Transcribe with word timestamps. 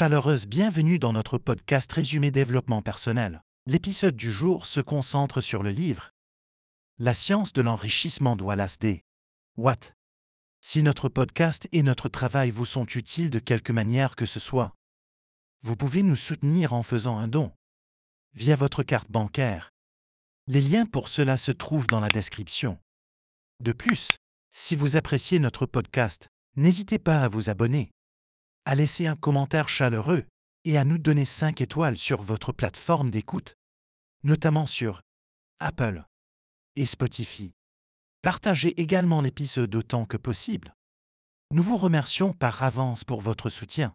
Chaleureuse 0.00 0.46
bienvenue 0.46 0.98
dans 0.98 1.12
notre 1.12 1.36
podcast 1.36 1.92
Résumé 1.92 2.30
développement 2.30 2.80
personnel. 2.80 3.42
L'épisode 3.66 4.16
du 4.16 4.32
jour 4.32 4.64
se 4.64 4.80
concentre 4.80 5.42
sur 5.42 5.62
le 5.62 5.72
livre 5.72 6.12
La 6.98 7.12
science 7.12 7.52
de 7.52 7.60
l'enrichissement 7.60 8.34
de 8.34 8.42
Wallace 8.42 8.78
D. 8.78 9.04
Watt. 9.58 9.94
Si 10.62 10.82
notre 10.82 11.10
podcast 11.10 11.68
et 11.72 11.82
notre 11.82 12.08
travail 12.08 12.50
vous 12.50 12.64
sont 12.64 12.86
utiles 12.86 13.28
de 13.28 13.40
quelque 13.40 13.72
manière 13.72 14.16
que 14.16 14.24
ce 14.24 14.40
soit, 14.40 14.74
vous 15.60 15.76
pouvez 15.76 16.02
nous 16.02 16.16
soutenir 16.16 16.72
en 16.72 16.82
faisant 16.82 17.18
un 17.18 17.28
don 17.28 17.52
via 18.32 18.56
votre 18.56 18.82
carte 18.82 19.10
bancaire. 19.10 19.70
Les 20.46 20.62
liens 20.62 20.86
pour 20.86 21.08
cela 21.08 21.36
se 21.36 21.52
trouvent 21.52 21.88
dans 21.88 22.00
la 22.00 22.08
description. 22.08 22.78
De 23.62 23.72
plus, 23.72 24.08
si 24.50 24.76
vous 24.76 24.96
appréciez 24.96 25.40
notre 25.40 25.66
podcast, 25.66 26.30
n'hésitez 26.56 26.98
pas 26.98 27.20
à 27.20 27.28
vous 27.28 27.50
abonner, 27.50 27.90
à 28.64 28.74
laisser 28.74 29.06
un 29.06 29.16
commentaire 29.16 29.68
chaleureux 29.68 30.24
et 30.64 30.78
à 30.78 30.84
nous 30.84 30.98
donner 30.98 31.24
5 31.24 31.60
étoiles 31.60 31.96
sur 31.96 32.22
votre 32.22 32.52
plateforme 32.52 33.10
d'écoute, 33.10 33.54
notamment 34.22 34.66
sur 34.66 35.02
Apple 35.58 36.04
et 36.76 36.86
Spotify. 36.86 37.52
Partagez 38.22 38.78
également 38.80 39.22
l'épisode 39.22 39.74
autant 39.74 40.04
que 40.04 40.16
possible. 40.16 40.74
Nous 41.52 41.62
vous 41.62 41.76
remercions 41.76 42.32
par 42.32 42.62
avance 42.62 43.04
pour 43.04 43.20
votre 43.20 43.48
soutien. 43.48 43.94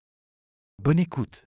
Bonne 0.81 0.99
écoute. 0.99 1.45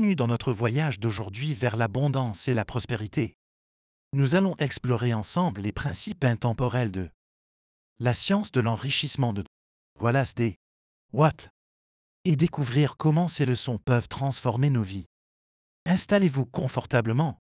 Dans 0.00 0.28
notre 0.28 0.50
voyage 0.50 0.98
d'aujourd'hui 0.98 1.52
vers 1.52 1.76
l'abondance 1.76 2.48
et 2.48 2.54
la 2.54 2.64
prospérité. 2.64 3.36
Nous 4.14 4.34
allons 4.34 4.56
explorer 4.56 5.12
ensemble 5.12 5.60
les 5.60 5.72
principes 5.72 6.24
intemporels 6.24 6.90
de 6.90 7.10
la 7.98 8.14
science 8.14 8.50
de 8.50 8.62
l'enrichissement 8.62 9.34
de 9.34 9.44
Wallace 10.00 10.34
D. 10.34 10.56
Watt 11.12 11.50
et 12.24 12.34
découvrir 12.36 12.96
comment 12.96 13.28
ces 13.28 13.44
leçons 13.44 13.76
peuvent 13.76 14.08
transformer 14.08 14.70
nos 14.70 14.82
vies. 14.82 15.04
Installez-vous 15.84 16.46
confortablement, 16.46 17.38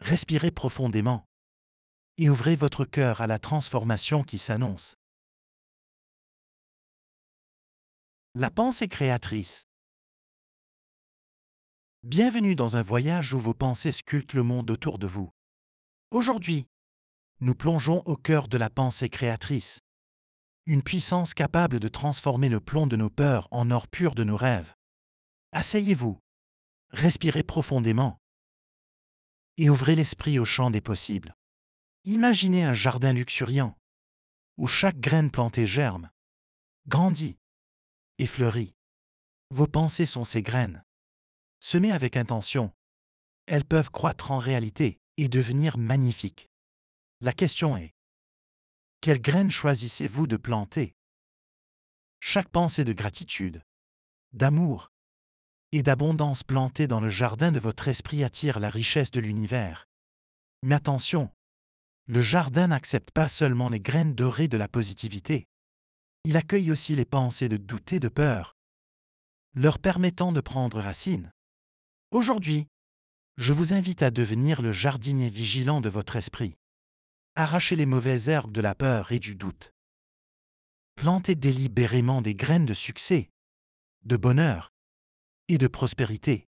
respirez 0.00 0.50
profondément 0.50 1.24
et 2.18 2.28
ouvrez 2.28 2.56
votre 2.56 2.84
cœur 2.84 3.22
à 3.22 3.26
la 3.26 3.38
transformation 3.38 4.22
qui 4.22 4.36
s'annonce. 4.36 4.96
La 8.34 8.50
pensée 8.50 8.86
créatrice. 8.86 9.69
Bienvenue 12.02 12.56
dans 12.56 12.78
un 12.78 12.82
voyage 12.82 13.34
où 13.34 13.38
vos 13.38 13.52
pensées 13.52 13.92
sculptent 13.92 14.32
le 14.32 14.42
monde 14.42 14.70
autour 14.70 14.98
de 14.98 15.06
vous. 15.06 15.30
Aujourd'hui, 16.10 16.66
nous 17.40 17.54
plongeons 17.54 18.02
au 18.06 18.16
cœur 18.16 18.48
de 18.48 18.56
la 18.56 18.70
pensée 18.70 19.10
créatrice. 19.10 19.80
Une 20.64 20.82
puissance 20.82 21.34
capable 21.34 21.78
de 21.78 21.88
transformer 21.88 22.48
le 22.48 22.58
plomb 22.58 22.86
de 22.86 22.96
nos 22.96 23.10
peurs 23.10 23.48
en 23.50 23.70
or 23.70 23.86
pur 23.86 24.14
de 24.14 24.24
nos 24.24 24.38
rêves. 24.38 24.74
Asseyez-vous, 25.52 26.18
respirez 26.88 27.42
profondément 27.42 28.18
et 29.58 29.68
ouvrez 29.68 29.94
l'esprit 29.94 30.38
au 30.38 30.46
champ 30.46 30.70
des 30.70 30.80
possibles. 30.80 31.36
Imaginez 32.04 32.64
un 32.64 32.72
jardin 32.72 33.12
luxuriant, 33.12 33.76
où 34.56 34.66
chaque 34.66 35.00
graine 35.00 35.30
plantée 35.30 35.66
germe, 35.66 36.08
grandit 36.86 37.36
et 38.16 38.26
fleurit. 38.26 38.74
Vos 39.50 39.66
pensées 39.66 40.06
sont 40.06 40.24
ces 40.24 40.40
graines 40.40 40.82
semées 41.60 41.92
avec 41.92 42.16
intention, 42.16 42.72
elles 43.46 43.64
peuvent 43.64 43.90
croître 43.90 44.32
en 44.32 44.38
réalité 44.38 44.98
et 45.16 45.28
devenir 45.28 45.78
magnifiques. 45.78 46.50
La 47.20 47.32
question 47.32 47.76
est, 47.76 47.94
quelle 49.00 49.20
graines 49.20 49.50
choisissez-vous 49.50 50.26
de 50.26 50.36
planter? 50.36 50.94
Chaque 52.20 52.48
pensée 52.48 52.84
de 52.84 52.92
gratitude, 52.92 53.62
d'amour 54.32 54.90
et 55.72 55.82
d'abondance 55.82 56.42
plantée 56.42 56.86
dans 56.86 57.00
le 57.00 57.08
jardin 57.08 57.52
de 57.52 57.60
votre 57.60 57.88
esprit 57.88 58.24
attire 58.24 58.58
la 58.58 58.70
richesse 58.70 59.10
de 59.10 59.20
l'univers. 59.20 59.88
Mais 60.62 60.74
attention, 60.74 61.30
le 62.06 62.20
jardin 62.20 62.68
n'accepte 62.68 63.10
pas 63.12 63.28
seulement 63.28 63.68
les 63.68 63.80
graines 63.80 64.14
dorées 64.14 64.48
de 64.48 64.56
la 64.56 64.68
positivité. 64.68 65.46
Il 66.24 66.36
accueille 66.36 66.70
aussi 66.70 66.96
les 66.96 67.04
pensées 67.04 67.48
de 67.48 67.56
doute 67.56 67.92
et 67.92 68.00
de 68.00 68.08
peur, 68.08 68.56
leur 69.54 69.78
permettant 69.78 70.32
de 70.32 70.40
prendre 70.40 70.80
racine. 70.80 71.32
Aujourd'hui, 72.12 72.66
je 73.36 73.52
vous 73.52 73.72
invite 73.72 74.02
à 74.02 74.10
devenir 74.10 74.62
le 74.62 74.72
jardinier 74.72 75.30
vigilant 75.30 75.80
de 75.80 75.88
votre 75.88 76.16
esprit. 76.16 76.56
Arrachez 77.36 77.76
les 77.76 77.86
mauvaises 77.86 78.28
herbes 78.28 78.50
de 78.50 78.60
la 78.60 78.74
peur 78.74 79.12
et 79.12 79.20
du 79.20 79.36
doute. 79.36 79.72
Plantez 80.96 81.36
délibérément 81.36 82.20
des 82.20 82.34
graines 82.34 82.66
de 82.66 82.74
succès, 82.74 83.30
de 84.02 84.16
bonheur 84.16 84.72
et 85.46 85.56
de 85.56 85.68
prospérité. 85.68 86.48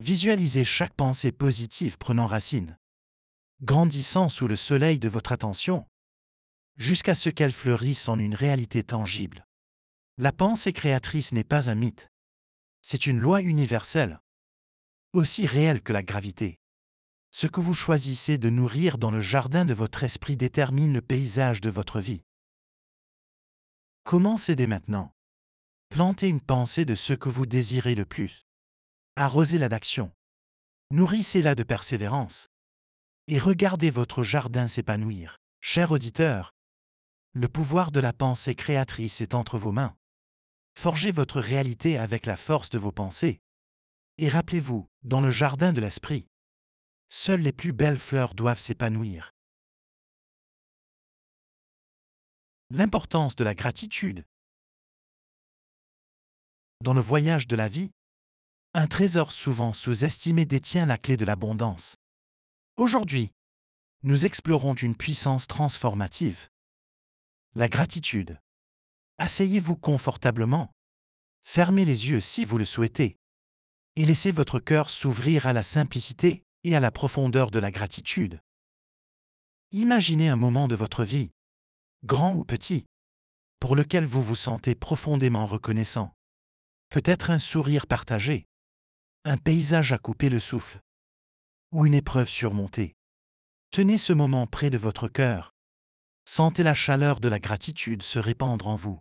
Visualisez 0.00 0.64
chaque 0.64 0.94
pensée 0.94 1.32
positive 1.32 1.98
prenant 1.98 2.26
racine, 2.26 2.78
grandissant 3.60 4.30
sous 4.30 4.48
le 4.48 4.56
soleil 4.56 4.98
de 4.98 5.10
votre 5.10 5.32
attention, 5.32 5.86
jusqu'à 6.78 7.14
ce 7.14 7.28
qu'elle 7.28 7.52
fleurisse 7.52 8.08
en 8.08 8.18
une 8.18 8.34
réalité 8.34 8.82
tangible. 8.82 9.46
La 10.16 10.32
pensée 10.32 10.72
créatrice 10.72 11.32
n'est 11.32 11.44
pas 11.44 11.68
un 11.68 11.74
mythe. 11.74 12.08
C'est 12.80 13.06
une 13.06 13.20
loi 13.20 13.42
universelle 13.42 14.18
aussi 15.12 15.46
réel 15.46 15.82
que 15.82 15.92
la 15.92 16.02
gravité. 16.02 16.58
Ce 17.30 17.46
que 17.46 17.60
vous 17.60 17.74
choisissez 17.74 18.38
de 18.38 18.50
nourrir 18.50 18.98
dans 18.98 19.10
le 19.10 19.20
jardin 19.20 19.64
de 19.64 19.74
votre 19.74 20.04
esprit 20.04 20.36
détermine 20.36 20.92
le 20.92 21.02
paysage 21.02 21.60
de 21.60 21.70
votre 21.70 22.00
vie. 22.00 22.22
Commencez 24.04 24.56
dès 24.56 24.66
maintenant? 24.66 25.12
Plantez 25.90 26.28
une 26.28 26.40
pensée 26.40 26.84
de 26.84 26.94
ce 26.94 27.12
que 27.12 27.28
vous 27.28 27.46
désirez 27.46 27.94
le 27.94 28.04
plus. 28.04 28.46
Arrosez-la 29.16 29.68
d'action. 29.68 30.12
Nourrissez-la 30.90 31.54
de 31.54 31.62
persévérance. 31.62 32.48
Et 33.26 33.38
regardez 33.38 33.90
votre 33.90 34.22
jardin 34.22 34.68
s'épanouir. 34.68 35.40
Cher 35.60 35.90
auditeur, 35.90 36.54
le 37.34 37.48
pouvoir 37.48 37.90
de 37.90 38.00
la 38.00 38.12
pensée 38.12 38.54
créatrice 38.54 39.20
est 39.20 39.34
entre 39.34 39.58
vos 39.58 39.72
mains. 39.72 39.96
Forgez 40.74 41.12
votre 41.12 41.40
réalité 41.40 41.98
avec 41.98 42.24
la 42.24 42.36
force 42.36 42.70
de 42.70 42.78
vos 42.78 42.92
pensées. 42.92 43.40
Et 44.16 44.28
rappelez-vous, 44.28 44.88
dans 45.08 45.22
le 45.22 45.30
jardin 45.30 45.72
de 45.72 45.80
l'esprit, 45.80 46.26
seules 47.08 47.40
les 47.40 47.52
plus 47.52 47.72
belles 47.72 47.98
fleurs 47.98 48.34
doivent 48.34 48.58
s'épanouir. 48.58 49.32
L'importance 52.68 53.34
de 53.34 53.42
la 53.42 53.54
gratitude. 53.54 54.26
Dans 56.82 56.92
le 56.92 57.00
voyage 57.00 57.46
de 57.46 57.56
la 57.56 57.68
vie, 57.68 57.90
un 58.74 58.86
trésor 58.86 59.32
souvent 59.32 59.72
sous-estimé 59.72 60.44
détient 60.44 60.84
la 60.84 60.98
clé 60.98 61.16
de 61.16 61.24
l'abondance. 61.24 61.96
Aujourd'hui, 62.76 63.32
nous 64.02 64.26
explorons 64.26 64.74
une 64.74 64.94
puissance 64.94 65.46
transformative. 65.46 66.48
La 67.54 67.68
gratitude. 67.68 68.38
Asseyez-vous 69.16 69.74
confortablement. 69.74 70.70
Fermez 71.44 71.86
les 71.86 72.10
yeux 72.10 72.20
si 72.20 72.44
vous 72.44 72.58
le 72.58 72.66
souhaitez 72.66 73.16
et 73.98 74.04
laissez 74.04 74.30
votre 74.30 74.60
cœur 74.60 74.90
s'ouvrir 74.90 75.48
à 75.48 75.52
la 75.52 75.64
simplicité 75.64 76.44
et 76.62 76.76
à 76.76 76.78
la 76.78 76.92
profondeur 76.92 77.50
de 77.50 77.58
la 77.58 77.72
gratitude. 77.72 78.40
Imaginez 79.72 80.28
un 80.28 80.36
moment 80.36 80.68
de 80.68 80.76
votre 80.76 81.02
vie, 81.02 81.32
grand 82.04 82.32
ou 82.36 82.44
petit, 82.44 82.86
pour 83.58 83.74
lequel 83.74 84.06
vous 84.06 84.22
vous 84.22 84.36
sentez 84.36 84.76
profondément 84.76 85.46
reconnaissant. 85.46 86.14
Peut-être 86.90 87.30
un 87.30 87.40
sourire 87.40 87.88
partagé, 87.88 88.46
un 89.24 89.36
paysage 89.36 89.92
à 89.92 89.98
couper 89.98 90.28
le 90.28 90.38
souffle, 90.38 90.78
ou 91.72 91.84
une 91.84 91.94
épreuve 91.94 92.28
surmontée. 92.28 92.94
Tenez 93.72 93.98
ce 93.98 94.12
moment 94.12 94.46
près 94.46 94.70
de 94.70 94.78
votre 94.78 95.08
cœur. 95.08 95.52
Sentez 96.24 96.62
la 96.62 96.74
chaleur 96.74 97.18
de 97.18 97.26
la 97.26 97.40
gratitude 97.40 98.04
se 98.04 98.20
répandre 98.20 98.68
en 98.68 98.76
vous. 98.76 99.00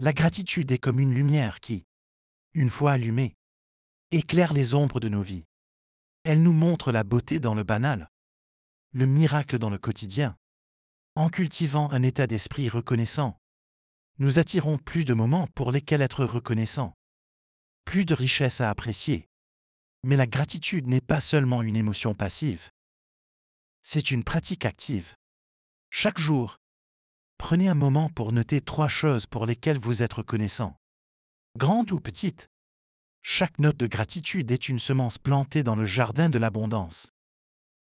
La 0.00 0.14
gratitude 0.14 0.72
est 0.72 0.78
comme 0.78 1.00
une 1.00 1.12
lumière 1.12 1.60
qui, 1.60 1.84
une 2.54 2.70
fois 2.70 2.92
allumée, 2.92 3.36
éclaire 4.12 4.52
les 4.52 4.74
ombres 4.74 5.00
de 5.00 5.08
nos 5.08 5.22
vies. 5.22 5.44
Elle 6.24 6.42
nous 6.42 6.52
montre 6.52 6.92
la 6.92 7.04
beauté 7.04 7.38
dans 7.40 7.54
le 7.54 7.64
banal, 7.64 8.10
le 8.92 9.06
miracle 9.06 9.58
dans 9.58 9.70
le 9.70 9.78
quotidien. 9.78 10.36
En 11.14 11.28
cultivant 11.28 11.90
un 11.92 12.02
état 12.02 12.26
d'esprit 12.26 12.68
reconnaissant, 12.68 13.38
nous 14.18 14.38
attirons 14.38 14.78
plus 14.78 15.04
de 15.04 15.14
moments 15.14 15.46
pour 15.54 15.72
lesquels 15.72 16.02
être 16.02 16.24
reconnaissant, 16.24 16.94
plus 17.84 18.04
de 18.04 18.14
richesses 18.14 18.60
à 18.60 18.70
apprécier. 18.70 19.28
Mais 20.02 20.16
la 20.16 20.26
gratitude 20.26 20.86
n'est 20.86 21.00
pas 21.00 21.20
seulement 21.20 21.62
une 21.62 21.76
émotion 21.76 22.14
passive. 22.14 22.70
C'est 23.82 24.10
une 24.10 24.24
pratique 24.24 24.64
active. 24.64 25.14
Chaque 25.90 26.18
jour, 26.18 26.58
prenez 27.38 27.68
un 27.68 27.74
moment 27.74 28.08
pour 28.10 28.32
noter 28.32 28.60
trois 28.60 28.88
choses 28.88 29.26
pour 29.26 29.46
lesquelles 29.46 29.78
vous 29.78 30.02
êtes 30.02 30.14
reconnaissant. 30.14 30.76
Grandes 31.56 31.92
ou 31.92 32.00
petites, 32.00 32.48
Chaque 33.28 33.58
note 33.58 33.76
de 33.76 33.88
gratitude 33.88 34.52
est 34.52 34.68
une 34.68 34.78
semence 34.78 35.18
plantée 35.18 35.64
dans 35.64 35.74
le 35.74 35.84
jardin 35.84 36.28
de 36.28 36.38
l'abondance. 36.38 37.10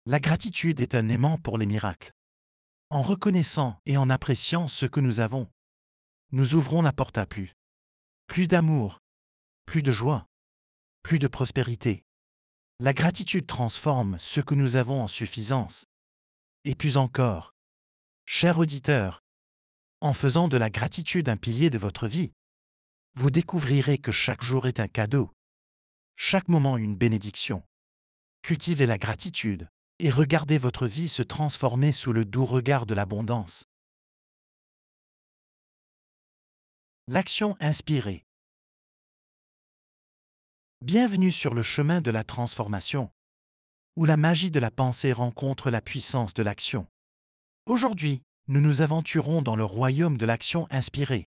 La 0.06 0.20
gratitude 0.20 0.80
est 0.80 0.94
un 0.94 1.10
aimant 1.10 1.40
pour 1.40 1.58
les 1.58 1.66
miracles. 1.66 2.14
En 2.92 3.02
reconnaissant 3.02 3.80
et 3.88 3.98
en 3.98 4.12
appréciant 4.12 4.68
ce 4.68 4.86
que 4.86 5.00
nous 5.00 5.20
avons, 5.20 5.50
nous 6.32 6.54
ouvrons 6.54 6.84
la 6.84 6.94
porte 6.94 7.18
à 7.18 7.26
plus. 7.26 7.56
Plus 8.28 8.48
d'amour, 8.48 9.00
plus 9.66 9.82
de 9.82 9.92
joie, 9.92 10.28
plus 11.02 11.18
de 11.18 11.28
prospérité. 11.28 12.04
La 12.80 12.94
gratitude 12.94 13.48
transforme 13.48 14.18
ce 14.20 14.42
que 14.42 14.54
nous 14.54 14.76
avons 14.76 15.02
en 15.02 15.08
suffisance. 15.08 15.86
Et 16.66 16.76
plus 16.76 16.98
encore. 16.98 17.56
Cher 18.28 18.60
auditeur, 18.60 19.24
en 20.02 20.14
faisant 20.14 20.48
de 20.48 20.58
la 20.58 20.70
gratitude 20.70 21.30
un 21.30 21.38
pilier 21.38 21.72
de 21.72 21.80
votre 21.80 22.08
vie, 22.08 22.32
vous 23.16 23.30
découvrirez 23.30 23.98
que 23.98 24.12
chaque 24.12 24.44
jour 24.44 24.68
est 24.68 24.80
un 24.80 24.88
cadeau, 24.88 25.32
chaque 26.16 26.48
moment 26.48 26.78
une 26.78 26.96
bénédiction. 26.96 27.64
Cultivez 28.42 28.86
la 28.86 28.98
gratitude 28.98 29.70
et 30.00 30.10
regardez 30.10 30.58
votre 30.58 30.88
vie 30.88 31.10
se 31.10 31.22
transformer 31.22 31.92
sous 31.92 32.14
le 32.14 32.26
doux 32.26 32.46
regard 32.46 32.86
de 32.86 32.94
l'abondance. 32.94 33.66
L'action 37.08 37.56
inspirée. 37.60 38.26
Bienvenue 40.82 41.32
sur 41.32 41.54
le 41.54 41.62
chemin 41.62 42.02
de 42.02 42.10
la 42.10 42.24
transformation, 42.24 43.12
où 43.96 44.06
la 44.06 44.18
magie 44.18 44.50
de 44.52 44.60
la 44.60 44.72
pensée 44.72 45.12
rencontre 45.12 45.70
la 45.70 45.82
puissance 45.82 46.34
de 46.34 46.42
l'action. 46.42 46.88
Aujourd'hui, 47.66 48.24
nous 48.48 48.62
nous 48.62 48.82
aventurons 48.82 49.42
dans 49.42 49.56
le 49.56 49.66
royaume 49.66 50.18
de 50.18 50.26
l'action 50.26 50.68
inspirée, 50.72 51.28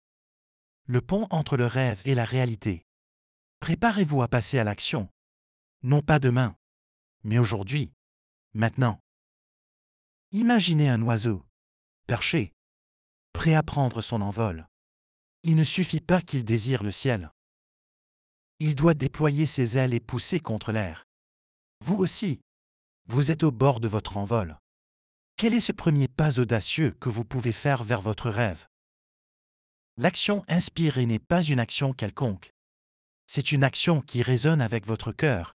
le 0.86 1.02
pont 1.02 1.28
entre 1.30 1.58
le 1.58 1.66
rêve 1.66 2.02
et 2.06 2.16
la 2.16 2.26
réalité. 2.26 2.86
Préparez-vous 3.60 4.22
à 4.22 4.28
passer 4.28 4.60
à 4.60 4.64
l'action, 4.64 5.10
non 5.82 6.02
pas 6.02 6.20
demain, 6.20 6.56
mais 7.24 7.40
aujourd'hui, 7.40 7.94
maintenant. 8.54 9.00
Imaginez 10.32 10.90
un 10.90 11.02
oiseau, 11.02 11.46
perché, 12.08 12.54
prêt 13.32 13.56
à 13.56 13.64
prendre 13.64 14.02
son 14.02 14.22
envol. 14.22 14.68
Il 15.44 15.56
ne 15.56 15.64
suffit 15.64 16.02
pas 16.02 16.22
qu'il 16.22 16.44
désire 16.44 16.84
le 16.84 16.92
ciel. 16.92 17.32
Il 18.60 18.76
doit 18.76 18.94
déployer 18.94 19.46
ses 19.46 19.78
ailes 19.78 19.94
et 19.94 20.00
pousser 20.00 20.40
contre 20.40 20.72
l'air. 20.72 21.06
Vous 21.82 21.98
aussi, 21.98 22.40
vous 23.08 23.32
êtes 23.32 23.44
au 23.44 23.52
bord 23.52 23.80
de 23.80 23.88
votre 23.88 24.18
envol. 24.18 24.58
Quel 25.36 25.54
est 25.54 25.60
ce 25.60 25.72
premier 25.72 26.08
pas 26.08 26.40
audacieux 26.40 26.92
que 27.00 27.10
vous 27.10 27.26
pouvez 27.26 27.52
faire 27.52 27.84
vers 27.84 28.02
votre 28.02 28.30
rêve? 28.30 28.68
L'action 29.98 30.44
inspirée 30.48 31.06
n'est 31.06 31.20
pas 31.20 31.44
une 31.44 31.60
action 31.60 31.94
quelconque. 31.94 32.56
C'est 33.28 33.52
une 33.52 33.64
action 33.64 34.02
qui 34.02 34.24
résonne 34.24 34.60
avec 34.60 34.88
votre 34.88 35.12
cœur, 35.12 35.56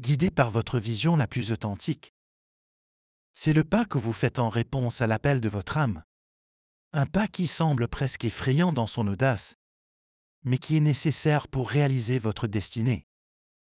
guidée 0.00 0.32
par 0.32 0.50
votre 0.50 0.80
vision 0.80 1.14
la 1.14 1.28
plus 1.28 1.52
authentique. 1.52 2.12
C'est 3.32 3.52
le 3.52 3.62
pas 3.62 3.84
que 3.84 3.98
vous 3.98 4.12
faites 4.12 4.40
en 4.40 4.48
réponse 4.48 5.00
à 5.00 5.06
l'appel 5.06 5.40
de 5.40 5.48
votre 5.48 5.78
âme. 5.78 6.02
Un 6.92 7.06
pas 7.06 7.28
qui 7.28 7.46
semble 7.46 7.86
presque 7.86 8.24
effrayant 8.24 8.72
dans 8.72 8.88
son 8.88 9.06
audace, 9.06 9.54
mais 10.42 10.58
qui 10.58 10.76
est 10.76 10.80
nécessaire 10.80 11.46
pour 11.46 11.70
réaliser 11.70 12.18
votre 12.18 12.48
destinée. 12.48 13.06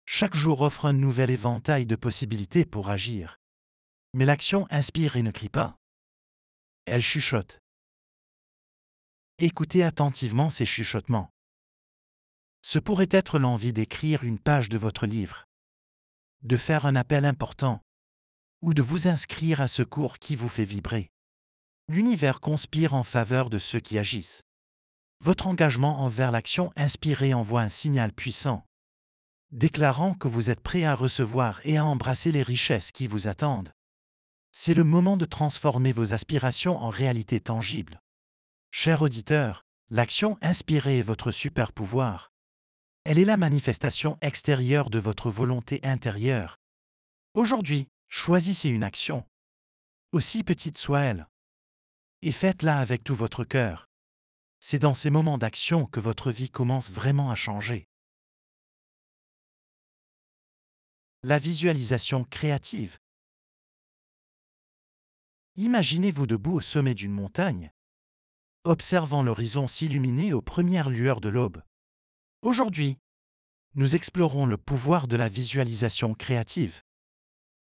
Chaque 0.04 0.34
jour 0.34 0.62
offre 0.62 0.86
un 0.86 0.94
nouvel 0.94 1.30
éventail 1.30 1.86
de 1.86 1.94
possibilités 1.94 2.64
pour 2.64 2.90
agir. 2.90 3.38
Mais 4.14 4.24
l'action 4.24 4.66
inspire 4.70 5.14
et 5.14 5.22
ne 5.22 5.30
crie 5.30 5.48
pas. 5.48 5.76
Elle 6.86 7.02
chuchote. 7.02 7.60
Écoutez 9.42 9.82
attentivement 9.82 10.50
ces 10.50 10.66
chuchotements. 10.66 11.32
Ce 12.60 12.78
pourrait 12.78 13.08
être 13.10 13.38
l'envie 13.38 13.72
d'écrire 13.72 14.22
une 14.22 14.38
page 14.38 14.68
de 14.68 14.76
votre 14.76 15.06
livre, 15.06 15.46
de 16.42 16.58
faire 16.58 16.84
un 16.84 16.94
appel 16.94 17.24
important, 17.24 17.80
ou 18.60 18.74
de 18.74 18.82
vous 18.82 19.08
inscrire 19.08 19.62
à 19.62 19.66
ce 19.66 19.82
cours 19.82 20.18
qui 20.18 20.36
vous 20.36 20.50
fait 20.50 20.66
vibrer. 20.66 21.08
L'univers 21.88 22.40
conspire 22.40 22.92
en 22.92 23.02
faveur 23.02 23.48
de 23.48 23.58
ceux 23.58 23.80
qui 23.80 23.98
agissent. 23.98 24.42
Votre 25.20 25.46
engagement 25.46 26.00
envers 26.00 26.32
l'action 26.32 26.70
inspirée 26.76 27.32
envoie 27.32 27.62
un 27.62 27.70
signal 27.70 28.12
puissant, 28.12 28.66
déclarant 29.52 30.12
que 30.12 30.28
vous 30.28 30.50
êtes 30.50 30.60
prêt 30.60 30.84
à 30.84 30.94
recevoir 30.94 31.62
et 31.64 31.78
à 31.78 31.84
embrasser 31.86 32.30
les 32.30 32.42
richesses 32.42 32.92
qui 32.92 33.06
vous 33.06 33.26
attendent. 33.26 33.72
C'est 34.52 34.74
le 34.74 34.84
moment 34.84 35.16
de 35.16 35.24
transformer 35.24 35.92
vos 35.92 36.12
aspirations 36.12 36.76
en 36.76 36.90
réalité 36.90 37.40
tangible. 37.40 38.02
Cher 38.72 39.02
auditeur, 39.02 39.64
l'action 39.90 40.38
inspirée 40.42 40.98
est 41.00 41.02
votre 41.02 41.32
super 41.32 41.72
pouvoir. 41.72 42.32
Elle 43.04 43.18
est 43.18 43.24
la 43.24 43.36
manifestation 43.36 44.16
extérieure 44.20 44.90
de 44.90 44.98
votre 44.98 45.30
volonté 45.30 45.80
intérieure. 45.82 46.56
Aujourd'hui, 47.34 47.88
choisissez 48.08 48.68
une 48.68 48.84
action, 48.84 49.26
aussi 50.12 50.44
petite 50.44 50.78
soit-elle, 50.78 51.26
et 52.22 52.32
faites-la 52.32 52.78
avec 52.78 53.02
tout 53.02 53.16
votre 53.16 53.44
cœur. 53.44 53.88
C'est 54.60 54.78
dans 54.78 54.94
ces 54.94 55.10
moments 55.10 55.38
d'action 55.38 55.86
que 55.86 56.00
votre 56.00 56.30
vie 56.30 56.50
commence 56.50 56.90
vraiment 56.90 57.30
à 57.30 57.34
changer. 57.34 57.88
La 61.22 61.38
visualisation 61.38 62.24
créative. 62.24 62.98
Imaginez-vous 65.56 66.26
debout 66.26 66.54
au 66.54 66.60
sommet 66.60 66.94
d'une 66.94 67.12
montagne, 67.12 67.72
observant 68.64 69.22
l'horizon 69.22 69.66
s'illuminer 69.66 70.32
aux 70.32 70.42
premières 70.42 70.90
lueurs 70.90 71.20
de 71.20 71.28
l'aube. 71.28 71.62
Aujourd'hui, 72.42 72.98
nous 73.74 73.94
explorons 73.94 74.46
le 74.46 74.56
pouvoir 74.56 75.08
de 75.08 75.16
la 75.16 75.28
visualisation 75.28 76.14
créative. 76.14 76.82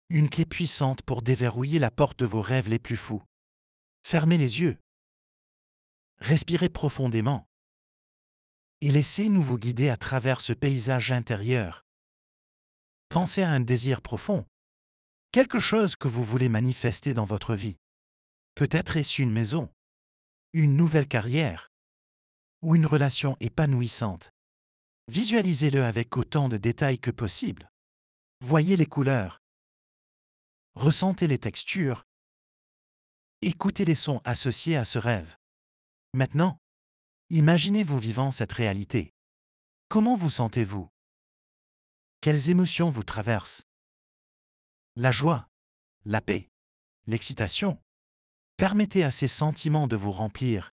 Une 0.08 0.28
clé 0.28 0.46
puissante 0.46 1.02
pour 1.02 1.22
déverrouiller 1.22 1.78
la 1.78 1.90
porte 1.90 2.18
de 2.18 2.26
vos 2.26 2.40
rêves 2.40 2.68
les 2.68 2.78
plus 2.78 2.96
fous. 2.96 3.22
Fermez 4.04 4.38
les 4.38 4.60
yeux. 4.60 4.78
Respirez 6.18 6.68
profondément 6.68 7.46
et 8.80 8.90
laissez-nous 8.90 9.42
vous 9.42 9.58
guider 9.58 9.88
à 9.88 9.96
travers 9.96 10.40
ce 10.40 10.52
paysage 10.52 11.10
intérieur. 11.12 11.84
Pensez 13.08 13.42
à 13.42 13.50
un 13.50 13.60
désir 13.60 14.02
profond, 14.02 14.44
quelque 15.32 15.58
chose 15.58 15.96
que 15.96 16.08
vous 16.08 16.24
voulez 16.24 16.48
manifester 16.48 17.14
dans 17.14 17.24
votre 17.24 17.54
vie. 17.54 17.76
Peut-être 18.54 18.96
est-ce 18.96 19.22
une 19.22 19.32
maison, 19.32 19.70
une 20.62 20.74
nouvelle 20.74 21.06
carrière 21.06 21.70
ou 22.62 22.74
une 22.74 22.86
relation 22.86 23.36
épanouissante. 23.40 24.32
Visualisez-le 25.08 25.84
avec 25.84 26.16
autant 26.16 26.48
de 26.48 26.56
détails 26.56 26.98
que 26.98 27.10
possible. 27.10 27.70
Voyez 28.40 28.78
les 28.78 28.86
couleurs. 28.86 29.42
Ressentez 30.74 31.26
les 31.26 31.38
textures. 31.38 32.06
Écoutez 33.42 33.84
les 33.84 33.94
sons 33.94 34.22
associés 34.24 34.78
à 34.78 34.86
ce 34.86 34.98
rêve. 34.98 35.36
Maintenant, 36.14 36.58
imaginez-vous 37.28 37.98
vivant 37.98 38.30
cette 38.30 38.54
réalité. 38.54 39.12
Comment 39.88 40.16
vous 40.16 40.30
sentez-vous? 40.30 40.88
Quelles 42.22 42.48
émotions 42.48 42.88
vous 42.88 43.04
traversent? 43.04 43.64
La 44.96 45.12
joie, 45.12 45.50
la 46.06 46.22
paix, 46.22 46.48
l'excitation. 47.06 47.78
Permettez 48.56 49.04
à 49.04 49.10
ces 49.10 49.28
sentiments 49.28 49.86
de 49.86 49.96
vous 49.96 50.12
remplir, 50.12 50.72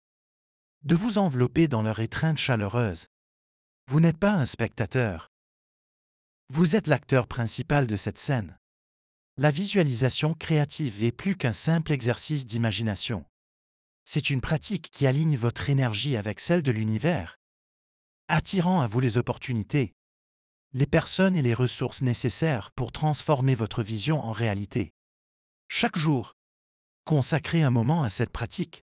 de 0.83 0.95
vous 0.95 1.17
envelopper 1.17 1.67
dans 1.67 1.81
leur 1.81 1.99
étreinte 1.99 2.37
chaleureuse. 2.37 3.07
Vous 3.87 3.99
n'êtes 3.99 4.17
pas 4.17 4.33
un 4.33 4.45
spectateur. 4.45 5.31
Vous 6.49 6.75
êtes 6.75 6.87
l'acteur 6.87 7.27
principal 7.27 7.87
de 7.87 7.95
cette 7.95 8.17
scène. 8.17 8.57
La 9.37 9.51
visualisation 9.51 10.33
créative 10.33 11.03
est 11.03 11.11
plus 11.11 11.35
qu'un 11.35 11.53
simple 11.53 11.91
exercice 11.91 12.45
d'imagination 12.45 13.25
c'est 14.11 14.31
une 14.31 14.41
pratique 14.41 14.89
qui 14.89 15.05
aligne 15.05 15.37
votre 15.37 15.69
énergie 15.69 16.17
avec 16.17 16.39
celle 16.39 16.63
de 16.63 16.71
l'univers, 16.71 17.37
attirant 18.27 18.81
à 18.81 18.87
vous 18.87 18.99
les 18.99 19.19
opportunités, 19.19 19.93
les 20.73 20.87
personnes 20.87 21.35
et 21.35 21.43
les 21.43 21.53
ressources 21.53 22.01
nécessaires 22.01 22.71
pour 22.71 22.91
transformer 22.91 23.53
votre 23.53 23.83
vision 23.83 24.19
en 24.19 24.31
réalité. 24.31 24.93
Chaque 25.67 25.95
jour, 25.95 26.33
consacrez 27.05 27.63
un 27.63 27.71
moment 27.71 28.03
à 28.03 28.09
cette 28.09 28.31
pratique, 28.31 28.83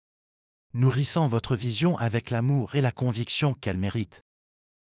nourrissant 0.73 1.27
votre 1.27 1.55
vision 1.55 1.97
avec 1.97 2.29
l'amour 2.29 2.75
et 2.75 2.81
la 2.81 2.91
conviction 2.91 3.53
qu'elle 3.53 3.77
mérite. 3.77 4.23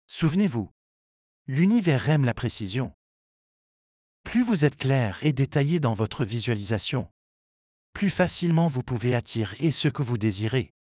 Souvenez-vous, 0.06 0.70
l'univers 1.46 2.08
aime 2.08 2.24
la 2.24 2.34
précision. 2.34 2.92
Plus 4.24 4.42
vous 4.42 4.64
êtes 4.64 4.76
clair 4.76 5.18
et 5.22 5.32
détaillé 5.32 5.80
dans 5.80 5.94
votre 5.94 6.24
visualisation, 6.24 7.08
plus 7.92 8.10
facilement 8.10 8.68
vous 8.68 8.82
pouvez 8.82 9.14
attirer 9.14 9.70
ce 9.70 9.88
que 9.88 10.02
vous 10.02 10.18
désirez. 10.18 10.74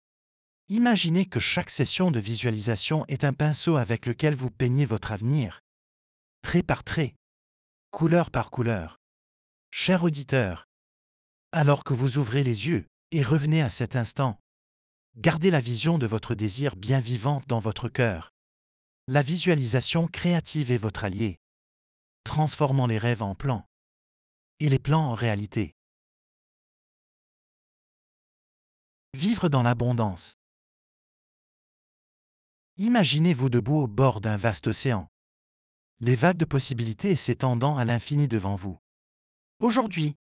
Imaginez 0.67 1.25
que 1.25 1.39
chaque 1.39 1.69
session 1.69 2.11
de 2.11 2.19
visualisation 2.19 3.05
est 3.07 3.23
un 3.23 3.31
pinceau 3.31 3.77
avec 3.77 4.05
lequel 4.05 4.35
vous 4.35 4.51
peignez 4.51 4.85
votre 4.85 5.11
avenir. 5.11 5.61
Trait 6.41 6.63
par 6.63 6.83
trait. 6.83 7.15
Couleur 7.91 8.31
par 8.31 8.51
couleur. 8.51 8.97
Cher 9.71 10.03
auditeur, 10.03 10.67
alors 11.55 11.85
que 11.85 11.93
vous 11.93 12.17
ouvrez 12.17 12.43
les 12.43 12.67
yeux 12.67 12.85
et 13.11 13.23
revenez 13.23 13.61
à 13.61 13.69
cet 13.69 13.95
instant, 13.95 14.37
gardez 15.15 15.51
la 15.51 15.61
vision 15.61 15.97
de 15.97 16.05
votre 16.05 16.35
désir 16.35 16.75
bien 16.75 16.99
vivante 16.99 17.47
dans 17.47 17.59
votre 17.59 17.87
cœur. 17.87 18.33
La 19.07 19.21
visualisation 19.21 20.09
créative 20.09 20.69
est 20.69 20.77
votre 20.77 21.05
allié, 21.05 21.39
transformant 22.25 22.87
les 22.87 22.97
rêves 22.97 23.23
en 23.23 23.35
plans 23.35 23.65
et 24.59 24.67
les 24.67 24.79
plans 24.79 25.05
en 25.05 25.13
réalité. 25.13 25.77
Vivre 29.13 29.47
dans 29.47 29.63
l'abondance. 29.63 30.35
Imaginez-vous 32.75 33.49
debout 33.49 33.77
au 33.77 33.87
bord 33.87 34.19
d'un 34.19 34.35
vaste 34.35 34.67
océan, 34.67 35.07
les 36.01 36.17
vagues 36.17 36.35
de 36.35 36.43
possibilités 36.43 37.15
s'étendant 37.15 37.77
à 37.77 37.85
l'infini 37.85 38.27
devant 38.27 38.57
vous. 38.57 38.77
Aujourd'hui, 39.61 40.17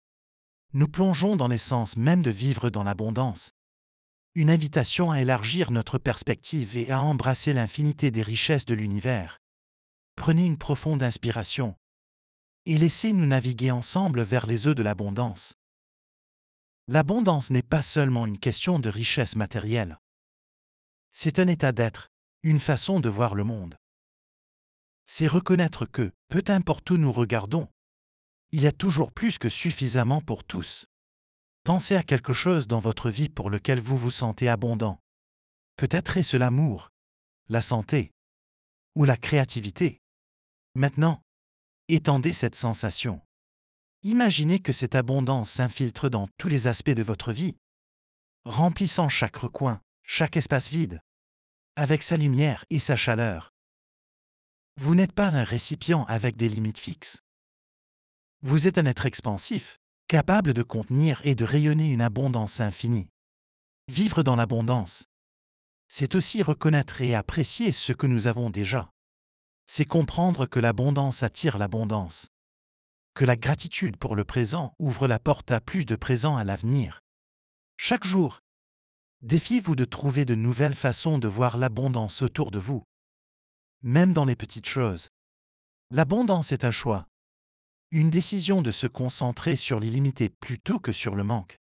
nous 0.72 0.88
plongeons 0.88 1.36
dans 1.36 1.48
l'essence 1.48 1.96
même 1.96 2.22
de 2.22 2.30
vivre 2.30 2.70
dans 2.70 2.82
l'abondance. 2.82 3.52
Une 4.34 4.50
invitation 4.50 5.10
à 5.10 5.20
élargir 5.20 5.70
notre 5.70 5.98
perspective 5.98 6.76
et 6.76 6.90
à 6.90 7.00
embrasser 7.00 7.52
l'infinité 7.52 8.10
des 8.10 8.22
richesses 8.22 8.64
de 8.64 8.74
l'univers. 8.74 9.40
Prenez 10.16 10.44
une 10.44 10.58
profonde 10.58 11.02
inspiration 11.02 11.76
et 12.66 12.78
laissez-nous 12.78 13.26
naviguer 13.26 13.70
ensemble 13.70 14.22
vers 14.22 14.46
les 14.46 14.66
œufs 14.66 14.74
de 14.74 14.82
l'abondance. 14.82 15.54
L'abondance 16.88 17.50
n'est 17.50 17.62
pas 17.62 17.82
seulement 17.82 18.26
une 18.26 18.38
question 18.38 18.78
de 18.78 18.88
richesse 18.88 19.36
matérielle. 19.36 19.98
C'est 21.12 21.38
un 21.38 21.46
état 21.46 21.72
d'être, 21.72 22.10
une 22.42 22.60
façon 22.60 23.00
de 23.00 23.08
voir 23.08 23.34
le 23.34 23.44
monde. 23.44 23.76
C'est 25.04 25.26
reconnaître 25.26 25.86
que, 25.86 26.12
peu 26.28 26.42
importe 26.48 26.90
où 26.90 26.96
nous 26.96 27.12
regardons, 27.12 27.68
il 28.54 28.62
y 28.62 28.68
a 28.68 28.72
toujours 28.72 29.10
plus 29.10 29.36
que 29.36 29.48
suffisamment 29.48 30.20
pour 30.20 30.44
tous. 30.44 30.86
Pensez 31.64 31.96
à 31.96 32.04
quelque 32.04 32.32
chose 32.32 32.68
dans 32.68 32.78
votre 32.78 33.10
vie 33.10 33.28
pour 33.28 33.50
lequel 33.50 33.80
vous 33.80 33.96
vous 33.96 34.12
sentez 34.12 34.48
abondant. 34.48 35.00
Peut-être 35.74 36.18
est-ce 36.18 36.36
l'amour, 36.36 36.90
la 37.48 37.60
santé 37.60 38.12
ou 38.94 39.02
la 39.02 39.16
créativité. 39.16 40.00
Maintenant, 40.76 41.20
étendez 41.88 42.32
cette 42.32 42.54
sensation. 42.54 43.20
Imaginez 44.04 44.60
que 44.60 44.72
cette 44.72 44.94
abondance 44.94 45.50
s'infiltre 45.50 46.08
dans 46.08 46.28
tous 46.38 46.46
les 46.46 46.68
aspects 46.68 46.90
de 46.90 47.02
votre 47.02 47.32
vie, 47.32 47.56
remplissant 48.44 49.08
chaque 49.08 49.36
recoin, 49.36 49.80
chaque 50.04 50.36
espace 50.36 50.68
vide, 50.68 51.00
avec 51.74 52.04
sa 52.04 52.16
lumière 52.16 52.64
et 52.70 52.78
sa 52.78 52.94
chaleur. 52.94 53.50
Vous 54.80 54.94
n'êtes 54.94 55.12
pas 55.12 55.36
un 55.36 55.42
récipient 55.42 56.04
avec 56.04 56.36
des 56.36 56.48
limites 56.48 56.78
fixes. 56.78 57.23
Vous 58.46 58.66
êtes 58.66 58.76
un 58.76 58.84
être 58.84 59.06
expansif, 59.06 59.80
capable 60.06 60.52
de 60.52 60.62
contenir 60.62 61.22
et 61.24 61.34
de 61.34 61.46
rayonner 61.46 61.88
une 61.90 62.02
abondance 62.02 62.60
infinie. 62.60 63.08
Vivre 63.88 64.22
dans 64.22 64.36
l'abondance, 64.36 65.06
c'est 65.88 66.14
aussi 66.14 66.42
reconnaître 66.42 67.00
et 67.00 67.14
apprécier 67.14 67.72
ce 67.72 67.94
que 67.94 68.06
nous 68.06 68.26
avons 68.26 68.50
déjà. 68.50 68.90
C'est 69.64 69.86
comprendre 69.86 70.44
que 70.44 70.60
l'abondance 70.60 71.22
attire 71.22 71.56
l'abondance, 71.56 72.28
que 73.14 73.24
la 73.24 73.36
gratitude 73.36 73.96
pour 73.96 74.14
le 74.14 74.24
présent 74.24 74.74
ouvre 74.78 75.08
la 75.08 75.18
porte 75.18 75.50
à 75.50 75.62
plus 75.62 75.86
de 75.86 75.96
présent 75.96 76.36
à 76.36 76.44
l'avenir. 76.44 77.00
Chaque 77.78 78.04
jour, 78.04 78.40
défiez-vous 79.22 79.74
de 79.74 79.86
trouver 79.86 80.26
de 80.26 80.34
nouvelles 80.34 80.74
façons 80.74 81.16
de 81.16 81.28
voir 81.28 81.56
l'abondance 81.56 82.20
autour 82.20 82.50
de 82.50 82.58
vous. 82.58 82.84
Même 83.80 84.12
dans 84.12 84.26
les 84.26 84.36
petites 84.36 84.68
choses. 84.68 85.08
L'abondance 85.90 86.52
est 86.52 86.66
un 86.66 86.70
choix, 86.70 87.06
une 87.94 88.10
décision 88.10 88.60
de 88.60 88.72
se 88.72 88.88
concentrer 88.88 89.54
sur 89.54 89.78
l'illimité 89.78 90.28
plutôt 90.28 90.80
que 90.80 90.90
sur 90.90 91.14
le 91.14 91.22
manque. 91.22 91.60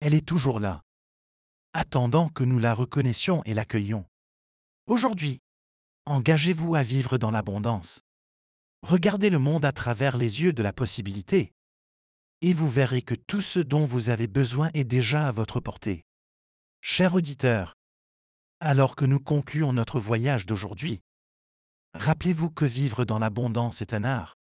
Elle 0.00 0.14
est 0.14 0.26
toujours 0.26 0.58
là, 0.58 0.84
attendant 1.74 2.30
que 2.30 2.44
nous 2.44 2.58
la 2.58 2.72
reconnaissions 2.72 3.42
et 3.44 3.52
l'accueillions. 3.52 4.06
Aujourd'hui, 4.86 5.42
engagez-vous 6.06 6.76
à 6.76 6.82
vivre 6.82 7.18
dans 7.18 7.30
l'abondance. 7.30 8.00
Regardez 8.80 9.28
le 9.28 9.38
monde 9.38 9.66
à 9.66 9.72
travers 9.72 10.16
les 10.16 10.40
yeux 10.40 10.54
de 10.54 10.62
la 10.62 10.72
possibilité, 10.72 11.52
et 12.40 12.54
vous 12.54 12.70
verrez 12.70 13.02
que 13.02 13.14
tout 13.14 13.42
ce 13.42 13.60
dont 13.60 13.84
vous 13.84 14.08
avez 14.08 14.28
besoin 14.28 14.70
est 14.72 14.84
déjà 14.84 15.28
à 15.28 15.30
votre 15.30 15.60
portée. 15.60 16.06
Cher 16.80 17.14
auditeur, 17.14 17.76
alors 18.60 18.96
que 18.96 19.04
nous 19.04 19.20
concluons 19.20 19.74
notre 19.74 20.00
voyage 20.00 20.46
d'aujourd'hui, 20.46 21.02
rappelez-vous 21.92 22.48
que 22.48 22.64
vivre 22.64 23.04
dans 23.04 23.18
l'abondance 23.18 23.82
est 23.82 23.92
un 23.92 24.04
art 24.04 24.39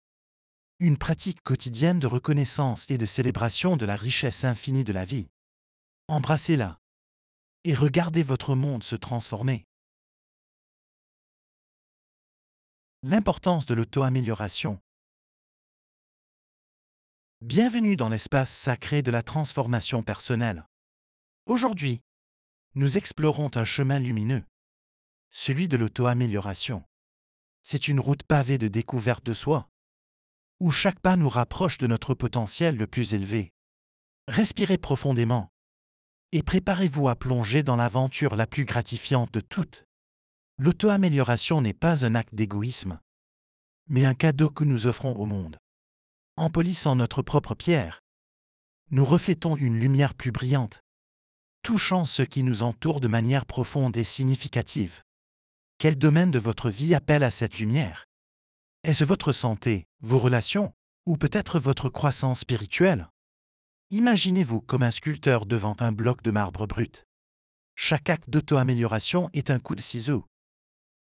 une 0.82 0.98
pratique 0.98 1.40
quotidienne 1.44 2.00
de 2.00 2.08
reconnaissance 2.08 2.90
et 2.90 2.98
de 2.98 3.06
célébration 3.06 3.76
de 3.76 3.86
la 3.86 3.94
richesse 3.94 4.42
infinie 4.42 4.82
de 4.82 4.92
la 4.92 5.04
vie. 5.04 5.28
Embrassez-la 6.08 6.80
et 7.62 7.72
regardez 7.72 8.24
votre 8.24 8.56
monde 8.56 8.82
se 8.82 8.96
transformer. 8.96 9.64
L'importance 13.04 13.64
de 13.66 13.74
l'auto-amélioration. 13.74 14.80
Bienvenue 17.42 17.94
dans 17.94 18.08
l'espace 18.08 18.52
sacré 18.52 19.02
de 19.02 19.12
la 19.12 19.22
transformation 19.22 20.02
personnelle. 20.02 20.66
Aujourd'hui, 21.46 22.00
nous 22.74 22.96
explorons 22.96 23.52
un 23.54 23.64
chemin 23.64 24.00
lumineux, 24.00 24.42
celui 25.30 25.68
de 25.68 25.76
l'auto-amélioration. 25.76 26.82
C'est 27.60 27.86
une 27.86 28.00
route 28.00 28.24
pavée 28.24 28.58
de 28.58 28.66
découverte 28.66 29.24
de 29.24 29.32
soi, 29.32 29.68
où 30.62 30.70
chaque 30.70 31.00
pas 31.00 31.16
nous 31.16 31.28
rapproche 31.28 31.76
de 31.78 31.88
notre 31.88 32.14
potentiel 32.14 32.76
le 32.76 32.86
plus 32.86 33.14
élevé. 33.14 33.52
Respirez 34.28 34.78
profondément 34.78 35.48
et 36.30 36.44
préparez-vous 36.44 37.08
à 37.08 37.16
plonger 37.16 37.64
dans 37.64 37.74
l'aventure 37.74 38.36
la 38.36 38.46
plus 38.46 38.64
gratifiante 38.64 39.34
de 39.34 39.40
toutes. 39.40 39.84
L'auto-amélioration 40.58 41.60
n'est 41.62 41.74
pas 41.74 42.06
un 42.06 42.14
acte 42.14 42.32
d'égoïsme, 42.36 43.00
mais 43.88 44.04
un 44.04 44.14
cadeau 44.14 44.50
que 44.50 44.62
nous 44.62 44.86
offrons 44.86 45.16
au 45.16 45.26
monde. 45.26 45.56
En 46.36 46.48
polissant 46.48 46.94
notre 46.94 47.22
propre 47.22 47.56
pierre, 47.56 48.00
nous 48.92 49.04
reflétons 49.04 49.56
une 49.56 49.80
lumière 49.80 50.14
plus 50.14 50.30
brillante, 50.30 50.80
touchant 51.64 52.04
ce 52.04 52.22
qui 52.22 52.44
nous 52.44 52.62
entoure 52.62 53.00
de 53.00 53.08
manière 53.08 53.46
profonde 53.46 53.96
et 53.96 54.04
significative. 54.04 55.02
Quel 55.78 55.98
domaine 55.98 56.30
de 56.30 56.38
votre 56.38 56.70
vie 56.70 56.94
appelle 56.94 57.24
à 57.24 57.32
cette 57.32 57.58
lumière? 57.58 58.06
Est-ce 58.84 59.04
votre 59.04 59.30
santé, 59.30 59.86
vos 60.00 60.18
relations, 60.18 60.74
ou 61.06 61.16
peut-être 61.16 61.60
votre 61.60 61.88
croissance 61.88 62.40
spirituelle? 62.40 63.08
Imaginez-vous 63.90 64.60
comme 64.60 64.82
un 64.82 64.90
sculpteur 64.90 65.46
devant 65.46 65.76
un 65.78 65.92
bloc 65.92 66.22
de 66.22 66.32
marbre 66.32 66.66
brut. 66.66 67.06
Chaque 67.76 68.10
acte 68.10 68.28
d'auto-amélioration 68.28 69.30
est 69.34 69.50
un 69.50 69.60
coup 69.60 69.76
de 69.76 69.80
ciseau, 69.80 70.26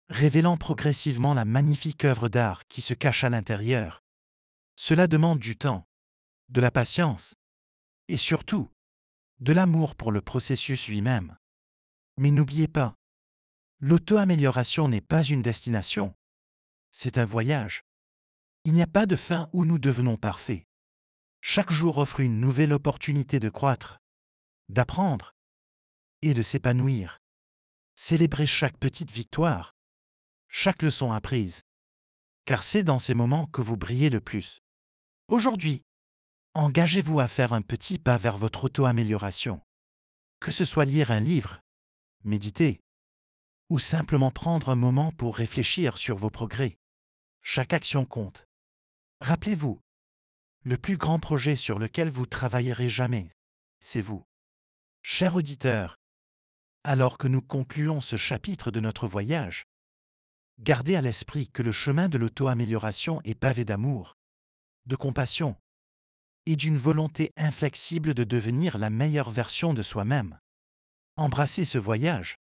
révélant 0.09 0.57
progressivement 0.57 1.33
la 1.33 1.45
magnifique 1.45 2.05
œuvre 2.05 2.29
d'art 2.29 2.67
qui 2.67 2.81
se 2.81 2.93
cache 2.93 3.23
à 3.23 3.29
l'intérieur. 3.29 4.03
Cela 4.75 5.07
demande 5.07 5.39
du 5.39 5.57
temps, 5.57 5.87
de 6.49 6.61
la 6.61 6.69
patience, 6.69 7.33
et 8.07 8.17
surtout, 8.17 8.69
de 9.39 9.51
l'amour 9.51 9.95
pour 9.95 10.11
le 10.11 10.21
processus 10.21 10.87
lui-même. 10.87 11.37
Mais 12.17 12.29
n'oubliez 12.29 12.67
pas, 12.67 12.95
l'auto-amélioration 13.79 14.87
n'est 14.87 15.01
pas 15.01 15.23
une 15.23 15.41
destination, 15.41 16.13
c'est 16.93 17.17
un 17.17 17.25
voyage. 17.25 17.83
Il 18.63 18.71
n'y 18.71 18.81
a 18.81 18.87
pas 18.87 19.05
de 19.05 19.17
fin 19.17 19.49
où 19.51 19.65
nous 19.65 19.79
devenons 19.79 20.15
parfaits. 20.15 20.63
Chaque 21.41 21.71
jour 21.71 21.97
offre 21.97 22.21
une 22.21 22.39
nouvelle 22.39 22.71
opportunité 22.71 23.41
de 23.41 23.49
croître, 23.49 23.99
d'apprendre 24.69 25.35
et 26.21 26.33
de 26.33 26.41
s'épanouir. 26.41 27.19
Célébrez 27.95 28.47
chaque 28.47 28.77
petite 28.77 29.11
victoire, 29.11 29.75
chaque 30.47 30.81
leçon 30.83 31.11
apprise, 31.11 31.63
car 32.45 32.63
c'est 32.63 32.83
dans 32.83 32.99
ces 32.99 33.13
moments 33.13 33.47
que 33.47 33.61
vous 33.61 33.75
brillez 33.75 34.09
le 34.09 34.21
plus. 34.21 34.61
Aujourd'hui, 35.27 35.81
engagez-vous 36.53 37.19
à 37.19 37.27
faire 37.27 37.53
un 37.53 37.61
petit 37.61 37.97
pas 37.97 38.17
vers 38.17 38.37
votre 38.37 38.65
auto-amélioration. 38.65 39.61
Que 40.39 40.51
ce 40.51 40.63
soit 40.63 40.85
lire 40.85 41.11
un 41.11 41.19
livre, 41.19 41.59
méditer, 42.23 42.79
ou 43.69 43.79
simplement 43.79 44.31
prendre 44.31 44.69
un 44.69 44.75
moment 44.75 45.11
pour 45.11 45.35
réfléchir 45.35 45.97
sur 45.97 46.17
vos 46.17 46.29
progrès. 46.29 46.77
Chaque 47.45 47.73
action 47.73 48.05
compte. 48.05 48.47
Rappelez-vous, 49.19 49.81
le 50.63 50.77
plus 50.77 50.95
grand 50.95 51.19
projet 51.19 51.57
sur 51.57 51.77
lequel 51.77 52.09
vous 52.09 52.25
travaillerez 52.25 52.87
jamais, 52.87 53.29
c'est 53.81 54.01
vous. 54.01 54.23
Cher 55.01 55.35
auditeur, 55.35 55.97
alors 56.85 57.17
que 57.17 57.27
nous 57.27 57.41
concluons 57.41 57.99
ce 57.99 58.15
chapitre 58.15 58.71
de 58.71 58.79
notre 58.79 59.07
voyage, 59.07 59.65
gardez 60.59 60.95
à 60.95 61.01
l'esprit 61.01 61.49
que 61.49 61.61
le 61.61 61.73
chemin 61.73 62.07
de 62.07 62.17
l'auto-amélioration 62.17 63.21
est 63.25 63.35
pavé 63.35 63.65
d'amour, 63.65 64.15
de 64.85 64.95
compassion 64.95 65.57
et 66.45 66.55
d'une 66.55 66.77
volonté 66.77 67.33
inflexible 67.35 68.13
de 68.13 68.23
devenir 68.23 68.77
la 68.77 68.89
meilleure 68.89 69.29
version 69.29 69.73
de 69.73 69.81
soi-même. 69.81 70.39
Embrassez 71.17 71.65
ce 71.65 71.77
voyage 71.77 72.37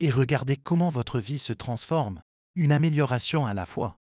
et 0.00 0.10
regardez 0.10 0.56
comment 0.56 0.90
votre 0.90 1.20
vie 1.20 1.38
se 1.38 1.52
transforme, 1.52 2.22
une 2.54 2.72
amélioration 2.72 3.44
à 3.44 3.52
la 3.52 3.66
fois. 3.66 3.98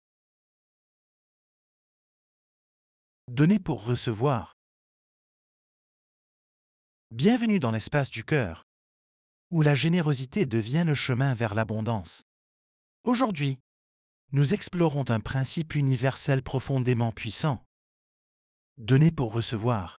Donner 3.28 3.58
pour 3.58 3.84
recevoir. 3.84 4.56
Bienvenue 7.10 7.60
dans 7.60 7.70
l'espace 7.70 8.08
du 8.08 8.24
cœur, 8.24 8.66
où 9.50 9.60
la 9.60 9.74
générosité 9.74 10.46
devient 10.46 10.84
le 10.86 10.94
chemin 10.94 11.34
vers 11.34 11.54
l'abondance. 11.54 12.22
Aujourd'hui, 13.04 13.58
nous 14.32 14.54
explorons 14.54 15.04
un 15.10 15.20
principe 15.20 15.74
universel 15.74 16.42
profondément 16.42 17.12
puissant. 17.12 17.62
Donnez 18.78 19.10
pour 19.10 19.34
recevoir. 19.34 19.98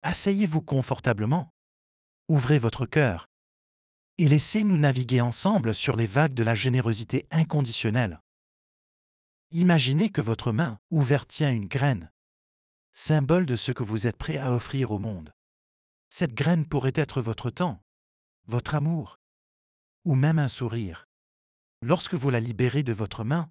Asseyez-vous 0.00 0.62
confortablement. 0.62 1.50
Ouvrez 2.28 2.58
votre 2.58 2.86
cœur. 2.86 3.26
Et 4.16 4.28
laissez-nous 4.28 4.78
naviguer 4.78 5.20
ensemble 5.20 5.74
sur 5.74 5.94
les 5.94 6.06
vagues 6.06 6.32
de 6.32 6.42
la 6.42 6.54
générosité 6.54 7.26
inconditionnelle. 7.30 8.18
Imaginez 9.50 10.08
que 10.08 10.22
votre 10.22 10.52
main 10.52 10.78
ouverte 10.90 11.28
tient 11.28 11.52
une 11.52 11.68
graine, 11.68 12.10
symbole 12.98 13.44
de 13.44 13.56
ce 13.56 13.72
que 13.72 13.82
vous 13.82 14.06
êtes 14.06 14.16
prêt 14.16 14.38
à 14.38 14.52
offrir 14.52 14.90
au 14.90 14.98
monde. 14.98 15.34
Cette 16.08 16.32
graine 16.32 16.66
pourrait 16.66 16.94
être 16.94 17.20
votre 17.20 17.50
temps, 17.50 17.84
votre 18.46 18.74
amour, 18.74 19.18
ou 20.06 20.14
même 20.14 20.38
un 20.38 20.48
sourire. 20.48 21.04
Lorsque 21.82 22.14
vous 22.14 22.30
la 22.30 22.40
libérez 22.40 22.82
de 22.82 22.94
votre 22.94 23.22
main, 23.22 23.50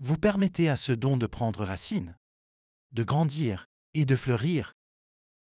vous 0.00 0.18
permettez 0.18 0.68
à 0.68 0.76
ce 0.76 0.90
don 0.90 1.16
de 1.16 1.26
prendre 1.26 1.64
racine, 1.64 2.18
de 2.90 3.04
grandir 3.04 3.68
et 3.94 4.04
de 4.04 4.16
fleurir, 4.16 4.74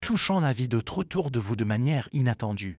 touchant 0.00 0.38
la 0.38 0.52
vie 0.52 0.68
d'autres 0.68 0.98
autour 0.98 1.32
de 1.32 1.40
vous 1.40 1.56
de 1.56 1.64
manière 1.64 2.08
inattendue. 2.12 2.78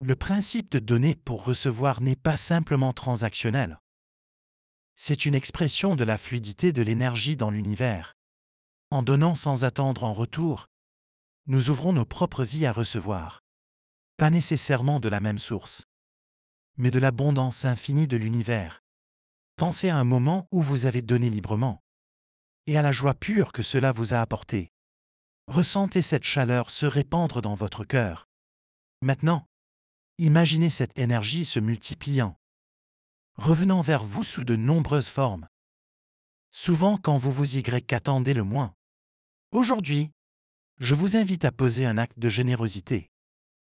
Le 0.00 0.16
principe 0.16 0.72
de 0.72 0.80
donner 0.80 1.14
pour 1.14 1.44
recevoir 1.44 2.00
n'est 2.00 2.16
pas 2.16 2.36
simplement 2.36 2.92
transactionnel. 2.92 3.78
C'est 4.96 5.26
une 5.26 5.36
expression 5.36 5.94
de 5.94 6.02
la 6.02 6.18
fluidité 6.18 6.72
de 6.72 6.82
l'énergie 6.82 7.36
dans 7.36 7.50
l'univers. 7.50 8.15
En 8.90 9.02
donnant 9.02 9.34
sans 9.34 9.64
attendre 9.64 10.04
en 10.04 10.12
retour, 10.12 10.68
nous 11.46 11.70
ouvrons 11.70 11.92
nos 11.92 12.04
propres 12.04 12.44
vies 12.44 12.66
à 12.66 12.72
recevoir. 12.72 13.42
Pas 14.16 14.30
nécessairement 14.30 15.00
de 15.00 15.08
la 15.08 15.20
même 15.20 15.38
source, 15.38 15.86
mais 16.76 16.90
de 16.90 16.98
l'abondance 16.98 17.64
infinie 17.64 18.06
de 18.06 18.16
l'univers. 18.16 18.82
Pensez 19.56 19.88
à 19.88 19.96
un 19.96 20.04
moment 20.04 20.46
où 20.52 20.62
vous 20.62 20.86
avez 20.86 21.02
donné 21.02 21.30
librement 21.30 21.82
et 22.66 22.76
à 22.76 22.82
la 22.82 22.92
joie 22.92 23.14
pure 23.14 23.52
que 23.52 23.62
cela 23.62 23.92
vous 23.92 24.14
a 24.14 24.20
apporté. 24.20 24.72
Ressentez 25.46 26.02
cette 26.02 26.24
chaleur 26.24 26.70
se 26.70 26.86
répandre 26.86 27.40
dans 27.40 27.54
votre 27.54 27.84
cœur. 27.84 28.28
Maintenant, 29.02 29.46
imaginez 30.18 30.70
cette 30.70 30.98
énergie 30.98 31.44
se 31.44 31.60
multipliant, 31.60 32.38
revenant 33.36 33.82
vers 33.82 34.02
vous 34.02 34.24
sous 34.24 34.44
de 34.44 34.56
nombreuses 34.56 35.08
formes. 35.08 35.46
Souvent 36.58 36.96
quand 36.96 37.18
vous 37.18 37.30
vous 37.30 37.58
y 37.58 37.62
attendez 37.92 38.32
le 38.32 38.42
moins. 38.42 38.74
Aujourd'hui, 39.50 40.10
je 40.78 40.94
vous 40.94 41.14
invite 41.14 41.44
à 41.44 41.52
poser 41.52 41.84
un 41.84 41.98
acte 41.98 42.18
de 42.18 42.30
générosité. 42.30 43.10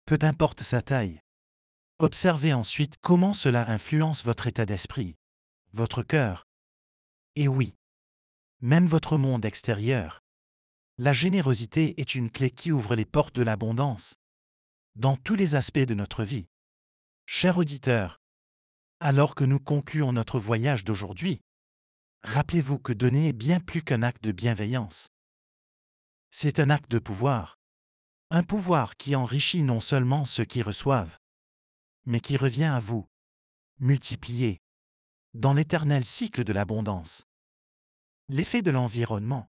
Peu 0.06 0.20
importe 0.22 0.62
sa 0.62 0.84
taille. 0.84 1.20
Observez 1.98 2.54
ensuite 2.54 2.98
comment 3.02 3.34
cela 3.34 3.68
influence 3.68 4.24
votre 4.24 4.46
état 4.46 4.68
d'esprit, 4.68 5.16
votre 5.74 6.04
cœur. 6.04 6.46
Et 7.36 7.48
oui, 7.48 7.74
même 8.62 8.86
votre 8.86 9.18
monde 9.18 9.44
extérieur. 9.44 10.22
La 11.00 11.14
générosité 11.14 12.00
est 12.00 12.14
une 12.14 12.30
clé 12.30 12.52
qui 12.52 12.72
ouvre 12.72 12.94
les 12.94 13.06
portes 13.06 13.36
de 13.36 13.42
l'abondance 13.42 14.14
dans 14.96 15.18
tous 15.18 15.36
les 15.36 15.56
aspects 15.56 15.80
de 15.80 15.96
notre 15.96 16.24
vie. 16.24 16.46
Cher 17.26 17.58
auditeur, 17.58 18.22
alors 19.00 19.34
que 19.34 19.46
nous 19.46 19.60
concluons 19.60 20.14
notre 20.14 20.38
voyage 20.38 20.86
d'aujourd'hui, 20.86 21.42
rappelez-vous 22.24 22.80
que 22.80 22.94
donner 22.94 23.30
est 23.30 23.34
bien 23.34 23.60
plus 23.60 23.82
qu'un 23.82 24.04
acte 24.04 24.24
de 24.24 24.32
bienveillance. 24.32 25.10
C'est 26.32 26.60
un 26.60 26.70
acte 26.70 26.92
de 26.92 27.00
pouvoir. 27.00 27.60
Un 28.30 28.44
pouvoir 28.44 28.98
qui 28.98 29.16
enrichit 29.16 29.64
non 29.64 29.80
seulement 29.80 30.26
ceux 30.26 30.46
qui 30.46 30.62
reçoivent, 30.62 31.18
mais 32.06 32.20
qui 32.20 32.38
revient 32.38 32.66
à 32.66 32.80
vous, 32.80 33.08
multiplié, 33.80 34.62
dans 35.34 35.54
l'éternel 35.54 36.04
cycle 36.04 36.44
de 36.44 36.54
l'abondance. 36.54 37.24
L'effet 38.30 38.62
de 38.62 38.72
l'environnement. 38.72 39.48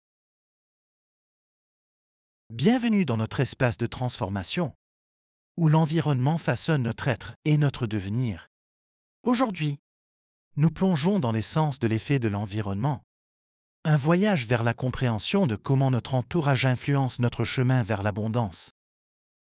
Bienvenue 2.50 3.06
dans 3.06 3.18
notre 3.18 3.40
espace 3.40 3.78
de 3.78 3.88
transformation, 3.88 4.74
où 5.58 5.68
l'environnement 5.68 6.38
façonne 6.38 6.84
notre 6.84 7.08
être 7.08 7.36
et 7.46 7.58
notre 7.58 7.88
devenir. 7.88 8.50
Aujourd'hui, 9.24 9.80
nous 10.58 10.70
plongeons 10.70 11.20
dans 11.20 11.32
l'essence 11.32 11.80
de 11.80 11.88
l'effet 11.88 12.20
de 12.20 12.28
l'environnement. 12.28 13.04
Un 13.84 13.98
voyage 13.98 14.46
vers 14.46 14.64
la 14.64 14.74
compréhension 14.74 15.48
de 15.48 15.56
comment 15.56 15.92
notre 15.92 16.14
entourage 16.14 16.66
influence 16.66 17.20
notre 17.20 17.44
chemin 17.44 17.84
vers 17.84 18.04
l'abondance. 18.04 18.72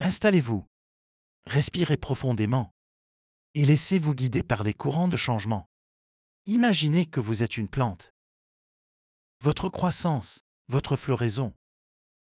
Installez-vous, 0.00 0.66
respirez 1.46 1.96
profondément 1.96 2.72
et 3.54 3.64
laissez-vous 3.64 4.14
guider 4.14 4.42
par 4.42 4.62
les 4.62 4.74
courants 4.74 5.08
de 5.08 5.16
changement. 5.16 5.66
Imaginez 6.46 7.06
que 7.06 7.20
vous 7.20 7.42
êtes 7.42 7.56
une 7.56 7.68
plante. 7.68 8.12
Votre 9.42 9.68
croissance, 9.68 10.40
votre 10.68 10.96
floraison, 10.96 11.54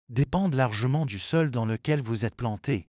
dépendent 0.08 0.54
largement 0.54 1.06
du 1.06 1.18
sol 1.18 1.50
dans 1.50 1.66
lequel 1.66 2.02
vous 2.02 2.24
êtes 2.24 2.36
planté, 2.36 2.88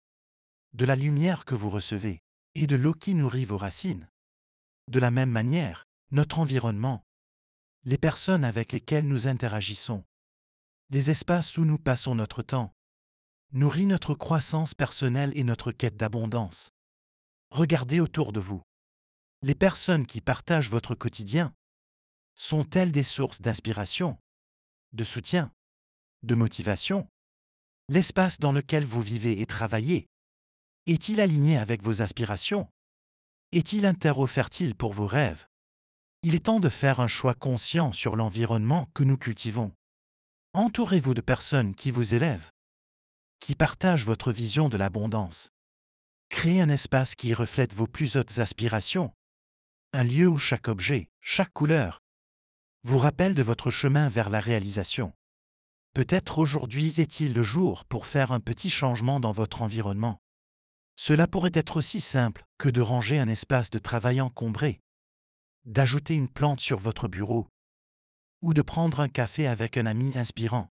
de 0.72 0.84
la 0.84 0.96
lumière 0.96 1.44
que 1.44 1.54
vous 1.54 1.70
recevez 1.70 2.20
et 2.54 2.66
de 2.66 2.76
l'eau 2.76 2.94
qui 2.94 3.14
nourrit 3.14 3.44
vos 3.44 3.58
racines. 3.58 4.08
De 4.88 4.98
la 4.98 5.10
même 5.10 5.30
manière, 5.30 5.86
notre 6.10 6.38
environnement, 6.38 7.04
les 7.84 7.98
personnes 7.98 8.44
avec 8.44 8.72
lesquelles 8.72 9.08
nous 9.08 9.26
interagissons, 9.26 10.04
les 10.90 11.10
espaces 11.10 11.56
où 11.56 11.64
nous 11.64 11.78
passons 11.78 12.14
notre 12.14 12.42
temps, 12.42 12.74
nourrit 13.52 13.86
notre 13.86 14.14
croissance 14.14 14.74
personnelle 14.74 15.32
et 15.36 15.44
notre 15.44 15.72
quête 15.72 15.96
d'abondance. 15.96 16.70
Regardez 17.50 18.00
autour 18.00 18.32
de 18.32 18.40
vous. 18.40 18.62
Les 19.42 19.54
personnes 19.54 20.06
qui 20.06 20.20
partagent 20.20 20.70
votre 20.70 20.94
quotidien 20.94 21.54
sont-elles 22.34 22.92
des 22.92 23.02
sources 23.02 23.40
d'inspiration, 23.40 24.18
de 24.92 25.04
soutien, 25.04 25.52
de 26.22 26.34
motivation? 26.34 27.08
L'espace 27.88 28.38
dans 28.38 28.52
lequel 28.52 28.84
vous 28.84 29.02
vivez 29.02 29.40
et 29.40 29.46
travaillez 29.46 30.06
est-il 30.86 31.20
aligné 31.20 31.56
avec 31.56 31.82
vos 31.82 32.02
aspirations? 32.02 32.68
Est-il 33.54 33.86
un 33.86 33.94
terreau 33.94 34.26
fertile 34.26 34.74
pour 34.74 34.92
vos 34.92 35.06
rêves? 35.06 35.46
Il 36.24 36.34
est 36.34 36.46
temps 36.46 36.58
de 36.58 36.68
faire 36.68 36.98
un 36.98 37.06
choix 37.06 37.34
conscient 37.34 37.92
sur 37.92 38.16
l'environnement 38.16 38.88
que 38.94 39.04
nous 39.04 39.16
cultivons. 39.16 39.70
Entourez-vous 40.54 41.14
de 41.14 41.20
personnes 41.20 41.76
qui 41.76 41.92
vous 41.92 42.14
élèvent, 42.14 42.50
qui 43.38 43.54
partagent 43.54 44.04
votre 44.04 44.32
vision 44.32 44.68
de 44.68 44.76
l'abondance. 44.76 45.50
Créez 46.30 46.62
un 46.62 46.68
espace 46.68 47.14
qui 47.14 47.32
reflète 47.32 47.72
vos 47.72 47.86
plus 47.86 48.16
hautes 48.16 48.40
aspirations, 48.40 49.14
un 49.92 50.02
lieu 50.02 50.26
où 50.26 50.36
chaque 50.36 50.66
objet, 50.66 51.08
chaque 51.20 51.52
couleur, 51.52 52.02
vous 52.82 52.98
rappelle 52.98 53.36
de 53.36 53.42
votre 53.44 53.70
chemin 53.70 54.08
vers 54.08 54.30
la 54.30 54.40
réalisation. 54.40 55.12
Peut-être 55.92 56.38
aujourd'hui 56.38 57.00
est-il 57.00 57.32
le 57.32 57.44
jour 57.44 57.84
pour 57.84 58.06
faire 58.06 58.32
un 58.32 58.40
petit 58.40 58.68
changement 58.68 59.20
dans 59.20 59.30
votre 59.30 59.62
environnement. 59.62 60.23
Cela 60.96 61.26
pourrait 61.26 61.50
être 61.54 61.76
aussi 61.76 62.00
simple 62.00 62.44
que 62.58 62.68
de 62.68 62.80
ranger 62.80 63.18
un 63.18 63.28
espace 63.28 63.70
de 63.70 63.78
travail 63.78 64.20
encombré, 64.20 64.80
d'ajouter 65.64 66.14
une 66.14 66.28
plante 66.28 66.60
sur 66.60 66.78
votre 66.78 67.08
bureau, 67.08 67.48
ou 68.42 68.54
de 68.54 68.62
prendre 68.62 69.00
un 69.00 69.08
café 69.08 69.46
avec 69.46 69.76
un 69.76 69.86
ami 69.86 70.16
inspirant. 70.16 70.68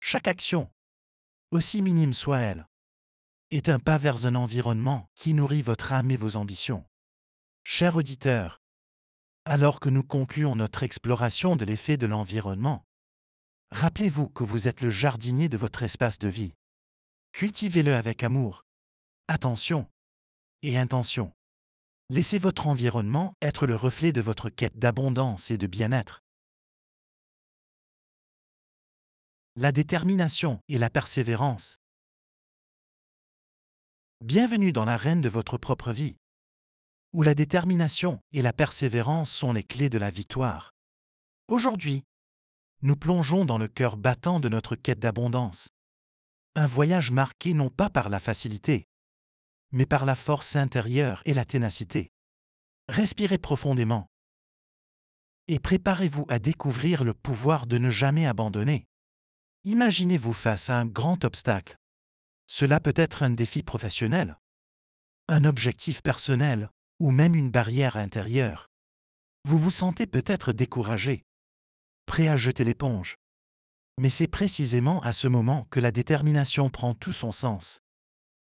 Chaque 0.00 0.28
action, 0.28 0.70
aussi 1.50 1.82
minime 1.82 2.14
soit-elle, 2.14 2.66
est 3.50 3.68
un 3.68 3.78
pas 3.78 3.98
vers 3.98 4.26
un 4.26 4.34
environnement 4.34 5.08
qui 5.14 5.32
nourrit 5.32 5.62
votre 5.62 5.92
âme 5.92 6.10
et 6.10 6.16
vos 6.16 6.36
ambitions. 6.36 6.84
Cher 7.62 7.96
auditeur, 7.96 8.60
alors 9.44 9.78
que 9.78 9.88
nous 9.88 10.02
concluons 10.02 10.56
notre 10.56 10.82
exploration 10.82 11.54
de 11.54 11.64
l'effet 11.64 11.96
de 11.96 12.06
l'environnement, 12.06 12.84
rappelez-vous 13.70 14.28
que 14.28 14.42
vous 14.42 14.66
êtes 14.66 14.80
le 14.80 14.90
jardinier 14.90 15.48
de 15.48 15.56
votre 15.56 15.84
espace 15.84 16.18
de 16.18 16.28
vie. 16.28 16.54
Cultivez-le 17.32 17.94
avec 17.94 18.24
amour, 18.24 18.65
attention 19.28 19.88
et 20.62 20.78
intention. 20.78 21.32
Laissez 22.10 22.38
votre 22.38 22.66
environnement 22.66 23.34
être 23.42 23.66
le 23.66 23.74
reflet 23.74 24.12
de 24.12 24.20
votre 24.20 24.48
quête 24.48 24.78
d'abondance 24.78 25.50
et 25.50 25.58
de 25.58 25.66
bien-être. 25.66 26.22
La 29.56 29.72
détermination 29.72 30.60
et 30.68 30.78
la 30.78 30.90
persévérance. 30.90 31.78
Bienvenue 34.24 34.72
dans 34.72 34.84
l'arène 34.84 35.20
de 35.20 35.28
votre 35.28 35.58
propre 35.58 35.92
vie 35.92 36.16
où 37.12 37.22
la 37.22 37.34
détermination 37.34 38.20
et 38.32 38.42
la 38.42 38.52
persévérance 38.52 39.30
sont 39.30 39.54
les 39.54 39.62
clés 39.62 39.88
de 39.88 39.96
la 39.96 40.10
victoire. 40.10 40.74
Aujourd'hui, 41.48 42.04
nous 42.82 42.94
plongeons 42.94 43.46
dans 43.46 43.56
le 43.56 43.68
cœur 43.68 43.96
battant 43.96 44.38
de 44.38 44.50
notre 44.50 44.76
quête 44.76 44.98
d'abondance. 44.98 45.70
Un 46.56 46.66
voyage 46.66 47.10
marqué 47.10 47.54
non 47.54 47.70
pas 47.70 47.88
par 47.88 48.10
la 48.10 48.20
facilité, 48.20 48.86
mais 49.72 49.86
par 49.86 50.04
la 50.04 50.14
force 50.14 50.56
intérieure 50.56 51.22
et 51.24 51.34
la 51.34 51.44
ténacité. 51.44 52.10
Respirez 52.88 53.38
profondément 53.38 54.08
et 55.48 55.58
préparez-vous 55.58 56.26
à 56.28 56.38
découvrir 56.38 57.04
le 57.04 57.14
pouvoir 57.14 57.66
de 57.66 57.78
ne 57.78 57.90
jamais 57.90 58.26
abandonner. 58.26 58.86
Imaginez-vous 59.64 60.32
face 60.32 60.70
à 60.70 60.78
un 60.78 60.86
grand 60.86 61.24
obstacle. 61.24 61.76
Cela 62.46 62.80
peut 62.80 62.94
être 62.96 63.22
un 63.22 63.30
défi 63.30 63.62
professionnel, 63.62 64.38
un 65.28 65.44
objectif 65.44 66.02
personnel 66.02 66.70
ou 67.00 67.10
même 67.10 67.34
une 67.34 67.50
barrière 67.50 67.96
intérieure. 67.96 68.68
Vous 69.44 69.58
vous 69.58 69.70
sentez 69.70 70.06
peut-être 70.06 70.52
découragé, 70.52 71.24
prêt 72.06 72.28
à 72.28 72.36
jeter 72.36 72.64
l'éponge. 72.64 73.16
Mais 73.98 74.10
c'est 74.10 74.28
précisément 74.28 75.00
à 75.02 75.12
ce 75.12 75.28
moment 75.28 75.66
que 75.70 75.80
la 75.80 75.90
détermination 75.90 76.70
prend 76.70 76.94
tout 76.94 77.12
son 77.12 77.32
sens. 77.32 77.80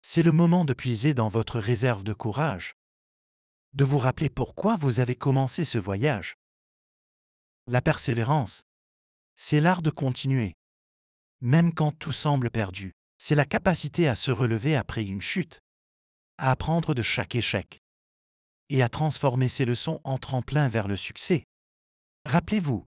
C'est 0.02 0.22
le 0.22 0.32
moment 0.32 0.64
de 0.64 0.72
puiser 0.72 1.14
dans 1.14 1.28
votre 1.28 1.58
réserve 1.58 2.04
de 2.04 2.12
courage, 2.12 2.74
de 3.74 3.84
vous 3.84 3.98
rappeler 3.98 4.30
pourquoi 4.30 4.76
vous 4.76 5.00
avez 5.00 5.14
commencé 5.14 5.64
ce 5.64 5.78
voyage. 5.78 6.36
La 7.66 7.82
persévérance, 7.82 8.62
c'est 9.36 9.60
l'art 9.60 9.82
de 9.82 9.90
continuer, 9.90 10.54
même 11.40 11.72
quand 11.74 11.92
tout 11.92 12.12
semble 12.12 12.50
perdu. 12.50 12.92
C'est 13.18 13.34
la 13.34 13.44
capacité 13.44 14.08
à 14.08 14.14
se 14.14 14.30
relever 14.30 14.76
après 14.76 15.04
une 15.04 15.20
chute, 15.20 15.60
à 16.38 16.50
apprendre 16.50 16.94
de 16.94 17.02
chaque 17.02 17.34
échec 17.34 17.80
et 18.68 18.82
à 18.82 18.88
transformer 18.88 19.48
ses 19.48 19.64
leçons 19.64 20.00
en 20.04 20.18
tremplin 20.18 20.68
vers 20.68 20.88
le 20.88 20.96
succès. 20.96 21.44
Rappelez-vous, 22.24 22.84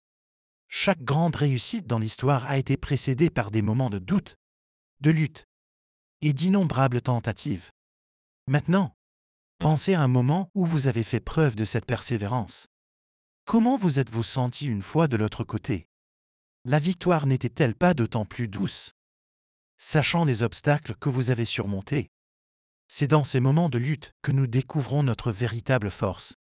chaque 0.68 1.02
grande 1.02 1.36
réussite 1.36 1.86
dans 1.86 1.98
l'histoire 1.98 2.46
a 2.46 2.56
été 2.56 2.76
précédée 2.76 3.30
par 3.30 3.50
des 3.50 3.62
moments 3.62 3.90
de 3.90 3.98
doute, 3.98 4.36
de 5.00 5.10
lutte 5.10 5.46
et 6.22 6.32
d'innombrables 6.32 7.02
tentatives. 7.02 7.70
Maintenant, 8.48 8.96
pensez 9.58 9.94
à 9.94 10.02
un 10.02 10.08
moment 10.08 10.50
où 10.54 10.64
vous 10.64 10.86
avez 10.86 11.04
fait 11.04 11.20
preuve 11.20 11.54
de 11.54 11.64
cette 11.64 11.86
persévérance. 11.86 12.66
Comment 13.44 13.76
vous 13.76 13.98
êtes-vous 13.98 14.22
senti 14.22 14.66
une 14.66 14.82
fois 14.82 15.08
de 15.08 15.16
l'autre 15.16 15.44
côté? 15.44 15.86
La 16.64 16.78
victoire 16.78 17.26
n'était-elle 17.26 17.74
pas 17.74 17.92
d'autant 17.92 18.24
plus 18.24 18.48
douce? 18.48 18.92
Sachant 19.78 20.24
les 20.24 20.42
obstacles 20.44 20.94
que 20.94 21.08
vous 21.08 21.30
avez 21.30 21.44
surmontés, 21.44 22.08
c'est 22.86 23.08
dans 23.08 23.24
ces 23.24 23.40
moments 23.40 23.68
de 23.68 23.78
lutte 23.78 24.12
que 24.22 24.32
nous 24.32 24.46
découvrons 24.46 25.02
notre 25.02 25.32
véritable 25.32 25.90
force. 25.90 26.34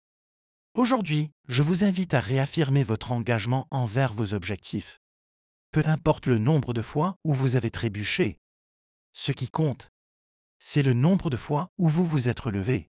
Aujourd'hui, 0.75 1.31
je 1.49 1.63
vous 1.63 1.85
invite 1.85 2.13
à 2.13 2.21
réaffirmer 2.21 2.85
votre 2.85 3.13
engagement 3.13 3.67
envers 3.71 4.13
vos 4.13 4.35
objectifs. 4.35 4.99
Peu 5.73 5.83
importe 5.87 6.27
le 6.27 6.39
nombre 6.39 6.75
de 6.75 6.83
fois 6.83 7.17
où 7.25 7.33
vous 7.33 7.55
avez 7.55 7.71
trébuché, 7.71 8.40
ce 9.13 9.33
qui 9.33 9.49
compte, 9.49 9.91
c'est 10.59 10.83
le 10.83 10.93
nombre 10.93 11.31
de 11.31 11.37
fois 11.37 11.69
où 11.79 11.89
vous 11.89 12.07
vous 12.07 12.29
êtes 12.29 12.41
relevé. 12.41 12.89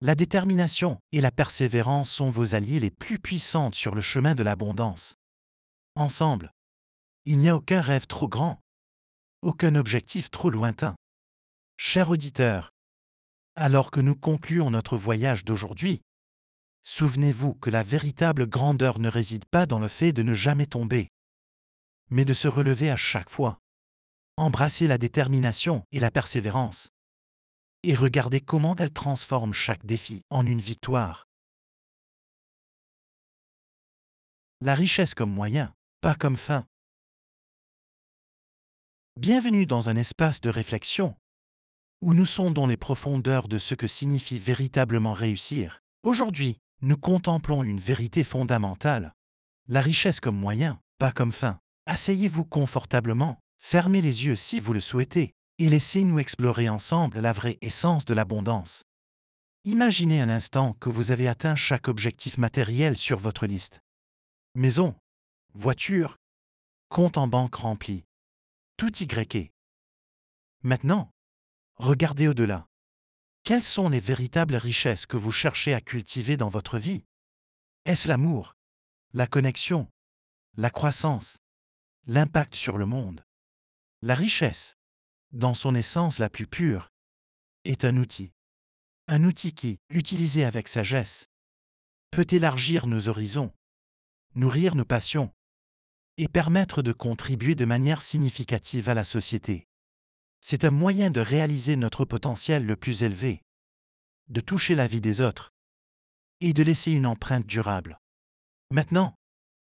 La 0.00 0.14
détermination 0.14 0.98
et 1.12 1.20
la 1.20 1.30
persévérance 1.30 2.10
sont 2.10 2.30
vos 2.30 2.54
alliés 2.54 2.80
les 2.80 2.90
plus 2.90 3.18
puissantes 3.18 3.74
sur 3.74 3.94
le 3.94 4.00
chemin 4.00 4.34
de 4.34 4.42
l'abondance. 4.42 5.16
Ensemble, 5.94 6.52
il 7.24 7.38
n'y 7.38 7.48
a 7.48 7.56
aucun 7.56 7.80
rêve 7.80 8.06
trop 8.06 8.28
grand, 8.28 8.60
aucun 9.42 9.74
objectif 9.74 10.30
trop 10.30 10.50
lointain. 10.50 10.96
Cher 11.78 12.10
auditeur, 12.10 12.72
alors 13.54 13.90
que 13.90 14.00
nous 14.00 14.14
concluons 14.14 14.70
notre 14.70 14.96
voyage 14.96 15.44
d'aujourd'hui, 15.44 16.02
souvenez-vous 16.84 17.54
que 17.54 17.70
la 17.70 17.82
véritable 17.82 18.46
grandeur 18.46 18.98
ne 18.98 19.08
réside 19.08 19.46
pas 19.46 19.66
dans 19.66 19.78
le 19.78 19.88
fait 19.88 20.12
de 20.12 20.22
ne 20.22 20.34
jamais 20.34 20.66
tomber, 20.66 21.08
mais 22.10 22.24
de 22.24 22.34
se 22.34 22.48
relever 22.48 22.90
à 22.90 22.96
chaque 22.96 23.30
fois. 23.30 23.58
Embrassez 24.38 24.86
la 24.86 24.98
détermination 24.98 25.82
et 25.92 25.98
la 25.98 26.10
persévérance. 26.10 26.90
Et 27.82 27.94
regardez 27.94 28.42
comment 28.42 28.76
elles 28.76 28.92
transforment 28.92 29.54
chaque 29.54 29.86
défi 29.86 30.24
en 30.28 30.44
une 30.44 30.60
victoire. 30.60 31.26
La 34.60 34.74
richesse 34.74 35.14
comme 35.14 35.32
moyen, 35.32 35.72
pas 36.02 36.14
comme 36.14 36.36
fin. 36.36 36.66
Bienvenue 39.18 39.64
dans 39.64 39.88
un 39.88 39.96
espace 39.96 40.42
de 40.42 40.50
réflexion 40.50 41.16
où 42.02 42.12
nous 42.12 42.26
sondons 42.26 42.66
les 42.66 42.76
profondeurs 42.76 43.48
de 43.48 43.56
ce 43.56 43.74
que 43.74 43.86
signifie 43.86 44.38
véritablement 44.38 45.14
réussir. 45.14 45.80
Aujourd'hui, 46.02 46.58
nous 46.82 46.98
contemplons 46.98 47.64
une 47.64 47.80
vérité 47.80 48.22
fondamentale. 48.22 49.14
La 49.66 49.80
richesse 49.80 50.20
comme 50.20 50.36
moyen, 50.36 50.78
pas 50.98 51.10
comme 51.10 51.32
fin. 51.32 51.58
Asseyez-vous 51.86 52.44
confortablement 52.44 53.38
Fermez 53.68 54.00
les 54.00 54.24
yeux 54.24 54.36
si 54.36 54.60
vous 54.60 54.72
le 54.72 54.78
souhaitez 54.78 55.34
et 55.58 55.68
laissez-nous 55.68 56.20
explorer 56.20 56.68
ensemble 56.68 57.18
la 57.18 57.32
vraie 57.32 57.58
essence 57.62 58.04
de 58.04 58.14
l'abondance. 58.14 58.84
Imaginez 59.64 60.20
un 60.20 60.28
instant 60.28 60.74
que 60.74 60.88
vous 60.88 61.10
avez 61.10 61.26
atteint 61.26 61.56
chaque 61.56 61.88
objectif 61.88 62.38
matériel 62.38 62.96
sur 62.96 63.18
votre 63.18 63.44
liste. 63.44 63.80
Maison, 64.54 64.94
voiture, 65.52 66.16
compte 66.90 67.18
en 67.18 67.26
banque 67.26 67.56
rempli. 67.56 68.04
Tout 68.76 69.02
y. 69.02 69.50
Maintenant, 70.62 71.10
regardez 71.74 72.28
au-delà. 72.28 72.68
Quelles 73.42 73.64
sont 73.64 73.88
les 73.88 73.98
véritables 73.98 74.54
richesses 74.54 75.06
que 75.06 75.16
vous 75.16 75.32
cherchez 75.32 75.74
à 75.74 75.80
cultiver 75.80 76.36
dans 76.36 76.48
votre 76.48 76.78
vie? 76.78 77.02
Est-ce 77.84 78.06
l'amour, 78.06 78.54
la 79.12 79.26
connexion, 79.26 79.88
la 80.56 80.70
croissance, 80.70 81.38
l'impact 82.06 82.54
sur 82.54 82.78
le 82.78 82.86
monde? 82.86 83.25
La 84.06 84.14
richesse, 84.14 84.78
dans 85.32 85.52
son 85.52 85.74
essence 85.74 86.20
la 86.20 86.30
plus 86.30 86.46
pure, 86.46 86.92
est 87.64 87.84
un 87.84 87.96
outil. 87.96 88.32
Un 89.08 89.24
outil 89.24 89.52
qui, 89.52 89.80
utilisé 89.90 90.44
avec 90.44 90.68
sagesse, 90.68 91.28
peut 92.12 92.26
élargir 92.30 92.86
nos 92.86 93.08
horizons, 93.08 93.52
nourrir 94.36 94.76
nos 94.76 94.84
passions 94.84 95.32
et 96.18 96.28
permettre 96.28 96.82
de 96.82 96.92
contribuer 96.92 97.56
de 97.56 97.64
manière 97.64 98.00
significative 98.00 98.88
à 98.88 98.94
la 98.94 99.02
société. 99.02 99.66
C'est 100.40 100.64
un 100.64 100.70
moyen 100.70 101.10
de 101.10 101.20
réaliser 101.20 101.74
notre 101.74 102.04
potentiel 102.04 102.64
le 102.64 102.76
plus 102.76 103.02
élevé, 103.02 103.42
de 104.28 104.40
toucher 104.40 104.76
la 104.76 104.86
vie 104.86 105.00
des 105.00 105.20
autres 105.20 105.52
et 106.40 106.52
de 106.52 106.62
laisser 106.62 106.92
une 106.92 107.06
empreinte 107.06 107.46
durable. 107.46 107.98
Maintenant, 108.70 109.16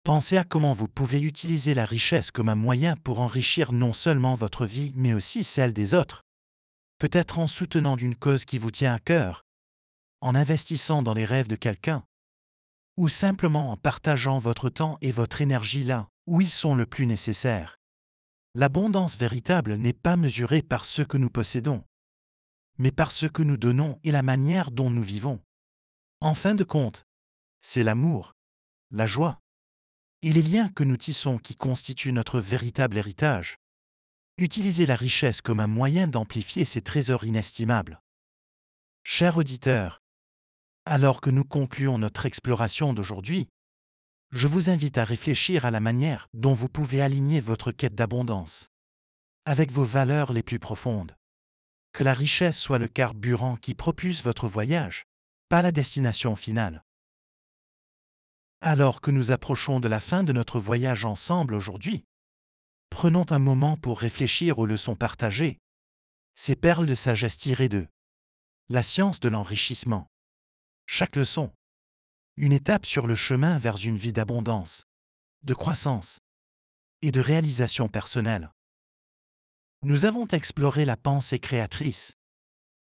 Pensez 0.02 0.38
à 0.38 0.44
comment 0.44 0.72
vous 0.72 0.88
pouvez 0.88 1.20
utiliser 1.20 1.74
la 1.74 1.84
richesse 1.84 2.30
comme 2.30 2.48
un 2.48 2.54
moyen 2.54 2.96
pour 2.96 3.20
enrichir 3.20 3.72
non 3.72 3.92
seulement 3.92 4.34
votre 4.34 4.64
vie, 4.64 4.92
mais 4.96 5.12
aussi 5.12 5.44
celle 5.44 5.74
des 5.74 5.92
autres. 5.92 6.22
Peut-être 6.98 7.38
en 7.38 7.46
soutenant 7.46 7.96
d'une 7.96 8.16
cause 8.16 8.44
qui 8.44 8.58
vous 8.58 8.70
tient 8.70 8.94
à 8.94 8.98
cœur, 8.98 9.44
en 10.22 10.34
investissant 10.34 11.02
dans 11.02 11.14
les 11.14 11.26
rêves 11.26 11.48
de 11.48 11.56
quelqu'un, 11.56 12.04
ou 12.96 13.08
simplement 13.08 13.70
en 13.70 13.76
partageant 13.76 14.38
votre 14.38 14.70
temps 14.70 14.96
et 15.00 15.12
votre 15.12 15.42
énergie 15.42 15.84
là 15.84 16.08
où 16.26 16.40
ils 16.40 16.50
sont 16.50 16.74
le 16.74 16.86
plus 16.86 17.06
nécessaires. 17.06 17.76
L'abondance 18.54 19.16
véritable 19.16 19.74
n'est 19.74 19.92
pas 19.92 20.16
mesurée 20.16 20.62
par 20.62 20.84
ce 20.84 21.02
que 21.02 21.16
nous 21.16 21.30
possédons, 21.30 21.84
mais 22.78 22.90
par 22.90 23.10
ce 23.10 23.26
que 23.26 23.42
nous 23.42 23.56
donnons 23.56 23.98
et 24.04 24.10
la 24.10 24.22
manière 24.22 24.70
dont 24.70 24.90
nous 24.90 25.02
vivons. 25.02 25.40
En 26.20 26.34
fin 26.34 26.54
de 26.54 26.64
compte, 26.64 27.04
c'est 27.60 27.82
l'amour, 27.82 28.34
la 28.90 29.06
joie, 29.06 29.40
et 30.22 30.32
les 30.32 30.42
liens 30.42 30.68
que 30.68 30.84
nous 30.84 30.96
tissons 30.96 31.38
qui 31.38 31.54
constituent 31.54 32.12
notre 32.12 32.40
véritable 32.40 32.98
héritage. 32.98 33.56
Utilisez 34.38 34.86
la 34.86 34.96
richesse 34.96 35.40
comme 35.40 35.60
un 35.60 35.66
moyen 35.66 36.08
d'amplifier 36.08 36.64
ces 36.64 36.82
trésors 36.82 37.24
inestimables. 37.24 38.00
Chers 39.02 39.36
auditeurs, 39.36 40.02
alors 40.84 41.20
que 41.20 41.30
nous 41.30 41.44
concluons 41.44 41.98
notre 41.98 42.26
exploration 42.26 42.92
d'aujourd'hui, 42.92 43.48
je 44.30 44.46
vous 44.46 44.70
invite 44.70 44.98
à 44.98 45.04
réfléchir 45.04 45.64
à 45.64 45.70
la 45.70 45.80
manière 45.80 46.28
dont 46.34 46.54
vous 46.54 46.68
pouvez 46.68 47.02
aligner 47.02 47.40
votre 47.40 47.72
quête 47.72 47.94
d'abondance 47.94 48.70
avec 49.44 49.72
vos 49.72 49.84
valeurs 49.84 50.32
les 50.32 50.42
plus 50.42 50.58
profondes. 50.58 51.16
Que 51.92 52.04
la 52.04 52.14
richesse 52.14 52.58
soit 52.58 52.78
le 52.78 52.88
carburant 52.88 53.56
qui 53.56 53.74
propulse 53.74 54.22
votre 54.22 54.46
voyage, 54.46 55.06
pas 55.48 55.62
la 55.62 55.72
destination 55.72 56.36
finale. 56.36 56.84
Alors 58.62 59.00
que 59.00 59.10
nous 59.10 59.30
approchons 59.30 59.80
de 59.80 59.88
la 59.88 60.00
fin 60.00 60.22
de 60.22 60.34
notre 60.34 60.60
voyage 60.60 61.06
ensemble 61.06 61.54
aujourd'hui, 61.54 62.04
prenons 62.90 63.24
un 63.30 63.38
moment 63.38 63.78
pour 63.78 63.98
réfléchir 63.98 64.58
aux 64.58 64.66
leçons 64.66 64.96
partagées, 64.96 65.58
ces 66.34 66.56
perles 66.56 66.84
de 66.84 66.94
sagesse 66.94 67.38
tirées 67.38 67.70
d'eux. 67.70 67.88
La 68.68 68.82
science 68.82 69.18
de 69.18 69.30
l'enrichissement. 69.30 70.06
Chaque 70.86 71.16
leçon. 71.16 71.52
Une 72.36 72.52
étape 72.52 72.84
sur 72.84 73.06
le 73.06 73.14
chemin 73.14 73.58
vers 73.58 73.76
une 73.82 73.96
vie 73.96 74.12
d'abondance, 74.12 74.84
de 75.42 75.54
croissance 75.54 76.20
et 77.00 77.12
de 77.12 77.20
réalisation 77.20 77.88
personnelle. 77.88 78.50
Nous 79.82 80.04
avons 80.04 80.26
exploré 80.26 80.84
la 80.84 80.98
pensée 80.98 81.38
créatrice, 81.38 82.12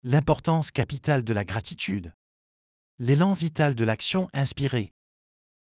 l'importance 0.03 0.69
capitale 0.69 1.23
de 1.23 1.33
la 1.33 1.43
gratitude, 1.43 2.13
l'élan 2.99 3.33
vital 3.33 3.73
de 3.73 3.83
l'action 3.83 4.29
inspirée, 4.33 4.92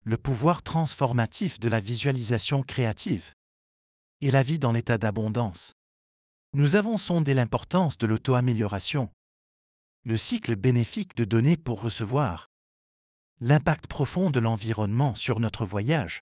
le 0.04 0.18
pouvoir 0.18 0.62
transformatif 0.62 1.58
de 1.58 1.68
la 1.68 1.80
visualisation 1.80 2.62
créative 2.62 3.32
et 4.20 4.30
la 4.30 4.42
vie 4.42 4.58
dans 4.58 4.72
l'état 4.72 4.98
d'abondance. 4.98 5.74
Nous 6.52 6.76
avons 6.76 6.98
sondé 6.98 7.32
l'importance 7.32 7.96
de 7.96 8.06
l'auto-amélioration, 8.06 9.10
le 10.04 10.18
cycle 10.18 10.56
bénéfique 10.56 11.16
de 11.16 11.24
donner 11.24 11.56
pour 11.56 11.80
recevoir, 11.80 12.50
l'impact 13.40 13.86
profond 13.86 14.30
de 14.30 14.40
l'environnement 14.40 15.14
sur 15.14 15.40
notre 15.40 15.64
voyage, 15.64 16.20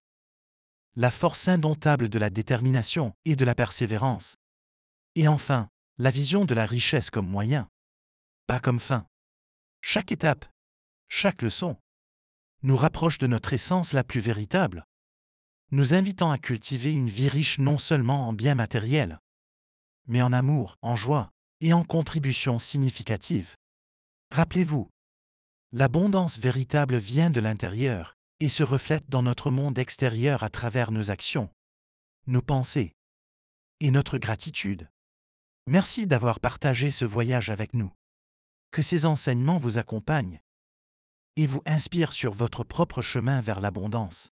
la 0.94 1.10
force 1.10 1.48
indomptable 1.48 2.08
de 2.08 2.18
la 2.18 2.30
détermination 2.30 3.14
et 3.24 3.34
de 3.34 3.44
la 3.44 3.54
persévérance, 3.54 4.36
et 5.16 5.26
enfin, 5.26 5.68
la 5.98 6.10
vision 6.10 6.44
de 6.44 6.54
la 6.54 6.66
richesse 6.66 7.10
comme 7.10 7.28
moyen, 7.28 7.68
pas 8.46 8.60
comme 8.60 8.80
fin. 8.80 9.06
Chaque 9.80 10.12
étape, 10.12 10.46
Chaque 11.08 11.42
leçon 11.42 11.76
nous 12.62 12.76
rapproche 12.76 13.18
de 13.18 13.26
notre 13.26 13.52
essence 13.52 13.92
la 13.92 14.04
plus 14.04 14.20
véritable, 14.20 14.86
nous 15.70 15.94
invitant 15.94 16.30
à 16.30 16.38
cultiver 16.38 16.92
une 16.92 17.08
vie 17.08 17.28
riche 17.28 17.58
non 17.58 17.78
seulement 17.78 18.28
en 18.28 18.32
biens 18.32 18.54
matériels, 18.54 19.18
mais 20.06 20.22
en 20.22 20.32
amour, 20.32 20.76
en 20.82 20.96
joie 20.96 21.30
et 21.60 21.72
en 21.72 21.84
contributions 21.84 22.58
significatives. 22.58 23.56
Rappelez-vous, 24.30 24.88
l'abondance 25.72 26.38
véritable 26.38 26.96
vient 26.96 27.30
de 27.30 27.40
l'intérieur 27.40 28.14
et 28.40 28.48
se 28.48 28.62
reflète 28.62 29.08
dans 29.08 29.22
notre 29.22 29.50
monde 29.50 29.78
extérieur 29.78 30.42
à 30.42 30.50
travers 30.50 30.90
nos 30.90 31.10
actions, 31.10 31.48
nos 32.26 32.42
pensées 32.42 32.94
et 33.80 33.90
notre 33.90 34.18
gratitude. 34.18 34.90
Merci 35.66 36.06
d'avoir 36.06 36.40
partagé 36.40 36.90
ce 36.90 37.04
voyage 37.04 37.50
avec 37.50 37.72
nous. 37.72 37.92
Que 38.72 38.82
ces 38.82 39.06
enseignements 39.06 39.58
vous 39.58 39.78
accompagnent 39.78 40.40
et 41.36 41.46
vous 41.46 41.62
inspirent 41.66 42.12
sur 42.12 42.32
votre 42.32 42.64
propre 42.64 43.02
chemin 43.02 43.40
vers 43.40 43.60
l'abondance. 43.60 44.30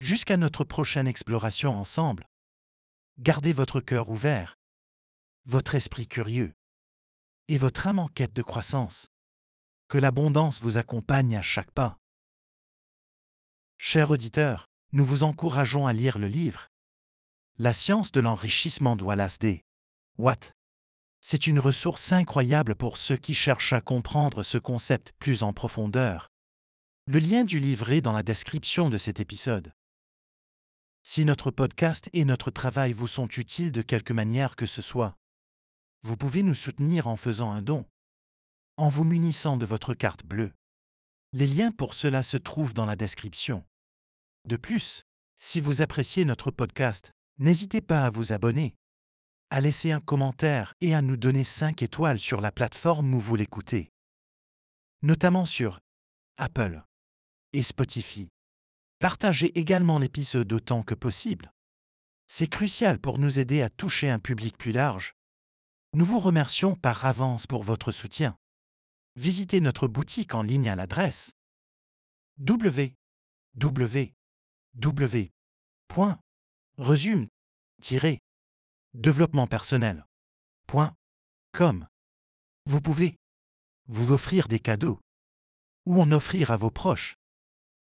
Jusqu'à 0.00 0.36
notre 0.36 0.64
prochaine 0.64 1.06
exploration 1.06 1.76
ensemble, 1.76 2.28
gardez 3.18 3.52
votre 3.52 3.80
cœur 3.80 4.08
ouvert, 4.08 4.58
votre 5.44 5.74
esprit 5.74 6.06
curieux 6.06 6.52
et 7.48 7.58
votre 7.58 7.86
âme 7.86 7.98
en 7.98 8.08
quête 8.08 8.32
de 8.32 8.42
croissance. 8.42 9.08
Que 9.88 9.98
l'abondance 9.98 10.60
vous 10.62 10.78
accompagne 10.78 11.36
à 11.36 11.42
chaque 11.42 11.70
pas. 11.70 11.98
Chers 13.76 14.10
auditeurs, 14.10 14.68
nous 14.92 15.04
vous 15.04 15.22
encourageons 15.22 15.86
à 15.86 15.92
lire 15.92 16.18
le 16.18 16.28
livre 16.28 16.68
La 17.58 17.72
science 17.72 18.12
de 18.12 18.20
l'enrichissement 18.20 18.96
de 18.96 19.04
Wallace 19.04 19.38
D. 19.38 19.64
Watt. 20.18 20.54
C'est 21.24 21.46
une 21.46 21.60
ressource 21.60 22.10
incroyable 22.10 22.74
pour 22.74 22.96
ceux 22.96 23.16
qui 23.16 23.32
cherchent 23.32 23.72
à 23.72 23.80
comprendre 23.80 24.42
ce 24.42 24.58
concept 24.58 25.12
plus 25.20 25.44
en 25.44 25.52
profondeur. 25.52 26.32
Le 27.06 27.20
lien 27.20 27.44
du 27.44 27.60
livre 27.60 27.92
est 27.92 28.00
dans 28.00 28.12
la 28.12 28.24
description 28.24 28.90
de 28.90 28.98
cet 28.98 29.20
épisode. 29.20 29.72
Si 31.04 31.24
notre 31.24 31.52
podcast 31.52 32.10
et 32.12 32.24
notre 32.24 32.50
travail 32.50 32.92
vous 32.92 33.06
sont 33.06 33.28
utiles 33.28 33.70
de 33.70 33.82
quelque 33.82 34.12
manière 34.12 34.56
que 34.56 34.66
ce 34.66 34.82
soit, 34.82 35.16
vous 36.02 36.16
pouvez 36.16 36.42
nous 36.42 36.54
soutenir 36.54 37.06
en 37.06 37.16
faisant 37.16 37.52
un 37.52 37.62
don, 37.62 37.86
en 38.76 38.88
vous 38.88 39.04
munissant 39.04 39.56
de 39.56 39.64
votre 39.64 39.94
carte 39.94 40.26
bleue. 40.26 40.52
Les 41.32 41.46
liens 41.46 41.70
pour 41.70 41.94
cela 41.94 42.24
se 42.24 42.36
trouvent 42.36 42.74
dans 42.74 42.86
la 42.86 42.96
description. 42.96 43.64
De 44.44 44.56
plus, 44.56 45.04
si 45.38 45.60
vous 45.60 45.82
appréciez 45.82 46.24
notre 46.24 46.50
podcast, 46.50 47.12
n'hésitez 47.38 47.80
pas 47.80 48.04
à 48.04 48.10
vous 48.10 48.32
abonner, 48.32 48.74
à 49.52 49.60
laisser 49.60 49.92
un 49.92 50.00
commentaire 50.00 50.72
et 50.80 50.94
à 50.94 51.02
nous 51.02 51.18
donner 51.18 51.44
5 51.44 51.82
étoiles 51.82 52.18
sur 52.18 52.40
la 52.40 52.50
plateforme 52.50 53.12
où 53.12 53.20
vous 53.20 53.36
l'écoutez, 53.36 53.90
notamment 55.02 55.44
sur 55.44 55.78
Apple 56.38 56.82
et 57.52 57.62
Spotify. 57.62 58.30
Partagez 58.98 59.58
également 59.58 59.98
l'épisode 59.98 60.50
autant 60.54 60.82
que 60.82 60.94
possible. 60.94 61.52
C'est 62.26 62.46
crucial 62.46 62.98
pour 62.98 63.18
nous 63.18 63.38
aider 63.38 63.60
à 63.60 63.68
toucher 63.68 64.08
un 64.08 64.18
public 64.18 64.56
plus 64.56 64.72
large. 64.72 65.12
Nous 65.92 66.06
vous 66.06 66.18
remercions 66.18 66.74
par 66.74 67.04
avance 67.04 67.46
pour 67.46 67.62
votre 67.62 67.92
soutien. 67.92 68.34
Visitez 69.16 69.60
notre 69.60 69.86
boutique 69.86 70.34
en 70.34 70.40
ligne 70.40 70.70
à 70.70 70.76
l'adresse 70.76 71.32
www 78.94 78.94
www.resume-développement 78.94 79.46
personnel.com. 79.46 81.86
Vous 82.66 82.80
pouvez 82.80 83.16
vous 83.88 84.12
offrir 84.12 84.48
des 84.48 84.60
cadeaux 84.60 85.00
ou 85.86 86.00
en 86.00 86.12
offrir 86.12 86.50
à 86.50 86.56
vos 86.56 86.70
proches, 86.70 87.16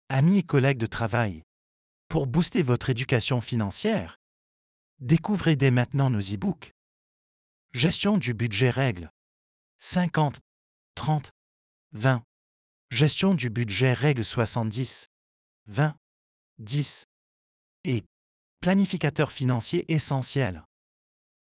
amis 0.07 0.37
et 0.37 0.43
collègues 0.43 0.77
de 0.77 0.85
travail. 0.85 1.43
Pour 2.07 2.27
booster 2.27 2.63
votre 2.63 2.89
éducation 2.89 3.41
financière, 3.41 4.17
découvrez 4.99 5.55
dès 5.55 5.71
maintenant 5.71 6.09
nos 6.09 6.19
e-books. 6.19 6.73
Gestion 7.73 8.17
du 8.17 8.33
budget 8.33 8.69
règle 8.69 9.11
50, 9.79 10.39
30, 10.95 11.31
20. 11.91 12.23
Gestion 12.89 13.35
du 13.35 13.49
budget 13.49 13.93
règle 13.93 14.25
70, 14.25 15.07
20, 15.67 15.95
10 16.57 17.05
et 17.83 18.03
planificateur 18.61 19.31
financier 19.31 19.85
essentiel. 19.91 20.63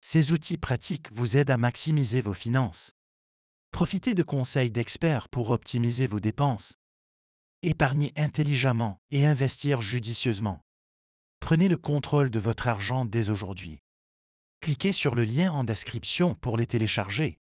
Ces 0.10 0.32
outils 0.32 0.56
pratiques 0.56 1.12
vous 1.12 1.36
aident 1.36 1.52
à 1.52 1.58
maximiser 1.58 2.22
vos 2.22 2.34
finances. 2.34 2.94
Profitez 3.72 4.14
de 4.14 4.24
conseils 4.24 4.72
d'experts 4.72 5.28
pour 5.28 5.50
optimiser 5.50 6.08
vos 6.08 6.22
dépenses. 6.22 6.76
Épargnez 7.62 8.14
intelligemment 8.16 9.02
et 9.12 9.26
investir 9.26 9.82
judicieusement. 9.82 10.64
Prenez 11.42 11.68
le 11.68 11.76
contrôle 11.76 12.30
de 12.30 12.40
votre 12.40 12.70
argent 12.70 13.04
dès 13.04 13.30
aujourd'hui. 13.30 13.84
Cliquez 14.62 14.94
sur 14.94 15.14
le 15.14 15.26
lien 15.26 15.52
en 15.52 15.66
description 15.66 16.36
pour 16.36 16.56
les 16.56 16.68
télécharger. 16.68 17.38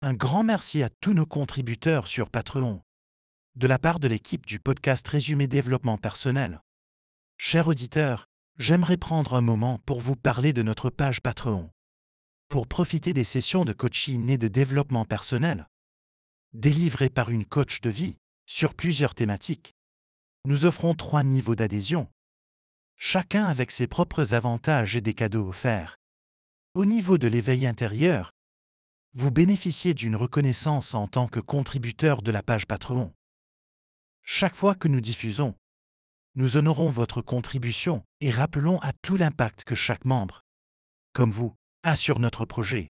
Un 0.00 0.14
grand 0.14 0.44
merci 0.44 0.82
à 0.82 0.88
tous 0.88 1.12
nos 1.12 1.26
contributeurs 1.26 2.06
sur 2.06 2.30
Patreon. 2.30 2.82
De 3.54 3.66
la 3.66 3.78
part 3.78 4.00
de 4.00 4.08
l'équipe 4.08 4.46
du 4.46 4.60
podcast 4.60 5.06
Résumé 5.06 5.46
Développement 5.46 5.98
Personnel. 5.98 6.62
Chers 7.36 7.68
auditeurs, 7.68 8.30
j'aimerais 8.56 8.96
prendre 8.96 9.34
un 9.34 9.42
moment 9.42 9.78
pour 9.84 10.00
vous 10.00 10.16
parler 10.16 10.54
de 10.54 10.62
notre 10.62 10.88
page 10.88 11.20
Patreon. 11.20 11.70
Pour 12.52 12.66
profiter 12.66 13.14
des 13.14 13.24
sessions 13.24 13.64
de 13.64 13.72
coaching 13.72 14.28
et 14.28 14.36
de 14.36 14.46
développement 14.46 15.06
personnel, 15.06 15.66
délivrées 16.52 17.08
par 17.08 17.30
une 17.30 17.46
coach 17.46 17.80
de 17.80 17.88
vie, 17.88 18.18
sur 18.44 18.74
plusieurs 18.74 19.14
thématiques, 19.14 19.74
nous 20.44 20.66
offrons 20.66 20.92
trois 20.92 21.22
niveaux 21.22 21.54
d'adhésion, 21.54 22.12
chacun 22.98 23.46
avec 23.46 23.70
ses 23.70 23.86
propres 23.86 24.34
avantages 24.34 24.96
et 24.96 25.00
des 25.00 25.14
cadeaux 25.14 25.48
offerts. 25.48 25.96
Au 26.74 26.84
niveau 26.84 27.16
de 27.16 27.26
l'éveil 27.26 27.66
intérieur, 27.66 28.32
vous 29.14 29.30
bénéficiez 29.30 29.94
d'une 29.94 30.14
reconnaissance 30.14 30.92
en 30.92 31.08
tant 31.08 31.28
que 31.28 31.40
contributeur 31.40 32.20
de 32.20 32.32
la 32.32 32.42
page 32.42 32.66
Patreon. 32.66 33.14
Chaque 34.24 34.56
fois 34.56 34.74
que 34.74 34.88
nous 34.88 35.00
diffusons, 35.00 35.54
nous 36.34 36.58
honorons 36.58 36.90
votre 36.90 37.22
contribution 37.22 38.04
et 38.20 38.30
rappelons 38.30 38.78
à 38.80 38.92
tout 38.92 39.16
l'impact 39.16 39.64
que 39.64 39.74
chaque 39.74 40.04
membre, 40.04 40.44
comme 41.14 41.30
vous, 41.30 41.54
a 41.82 41.96
sur 41.96 42.18
notre 42.18 42.44
projet. 42.44 42.90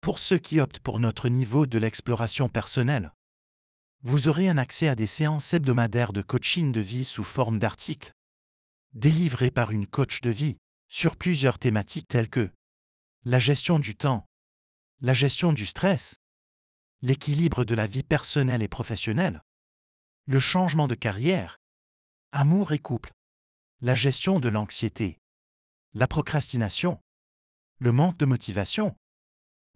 Pour 0.00 0.18
ceux 0.18 0.38
qui 0.38 0.60
optent 0.60 0.78
pour 0.78 1.00
notre 1.00 1.28
niveau 1.28 1.66
de 1.66 1.78
l'exploration 1.78 2.48
personnelle, 2.48 3.12
vous 4.02 4.28
aurez 4.28 4.48
un 4.48 4.58
accès 4.58 4.88
à 4.88 4.94
des 4.94 5.06
séances 5.06 5.54
hebdomadaires 5.54 6.12
de 6.12 6.22
coaching 6.22 6.72
de 6.72 6.80
vie 6.80 7.04
sous 7.04 7.24
forme 7.24 7.58
d'articles, 7.58 8.12
délivrés 8.92 9.50
par 9.50 9.70
une 9.70 9.86
coach 9.86 10.20
de 10.20 10.30
vie, 10.30 10.58
sur 10.88 11.16
plusieurs 11.16 11.58
thématiques 11.58 12.06
telles 12.06 12.28
que 12.28 12.52
la 13.24 13.38
gestion 13.38 13.78
du 13.78 13.96
temps, 13.96 14.28
la 15.00 15.14
gestion 15.14 15.52
du 15.52 15.66
stress, 15.66 16.20
l'équilibre 17.02 17.64
de 17.64 17.74
la 17.74 17.86
vie 17.86 18.02
personnelle 18.02 18.62
et 18.62 18.68
professionnelle, 18.68 19.42
le 20.26 20.38
changement 20.38 20.86
de 20.86 20.94
carrière, 20.94 21.58
amour 22.30 22.72
et 22.72 22.78
couple, 22.78 23.12
la 23.80 23.94
gestion 23.94 24.38
de 24.38 24.48
l'anxiété, 24.48 25.18
la 25.94 26.06
procrastination, 26.06 27.00
le 27.84 27.92
manque 27.92 28.16
de 28.16 28.24
motivation, 28.24 28.96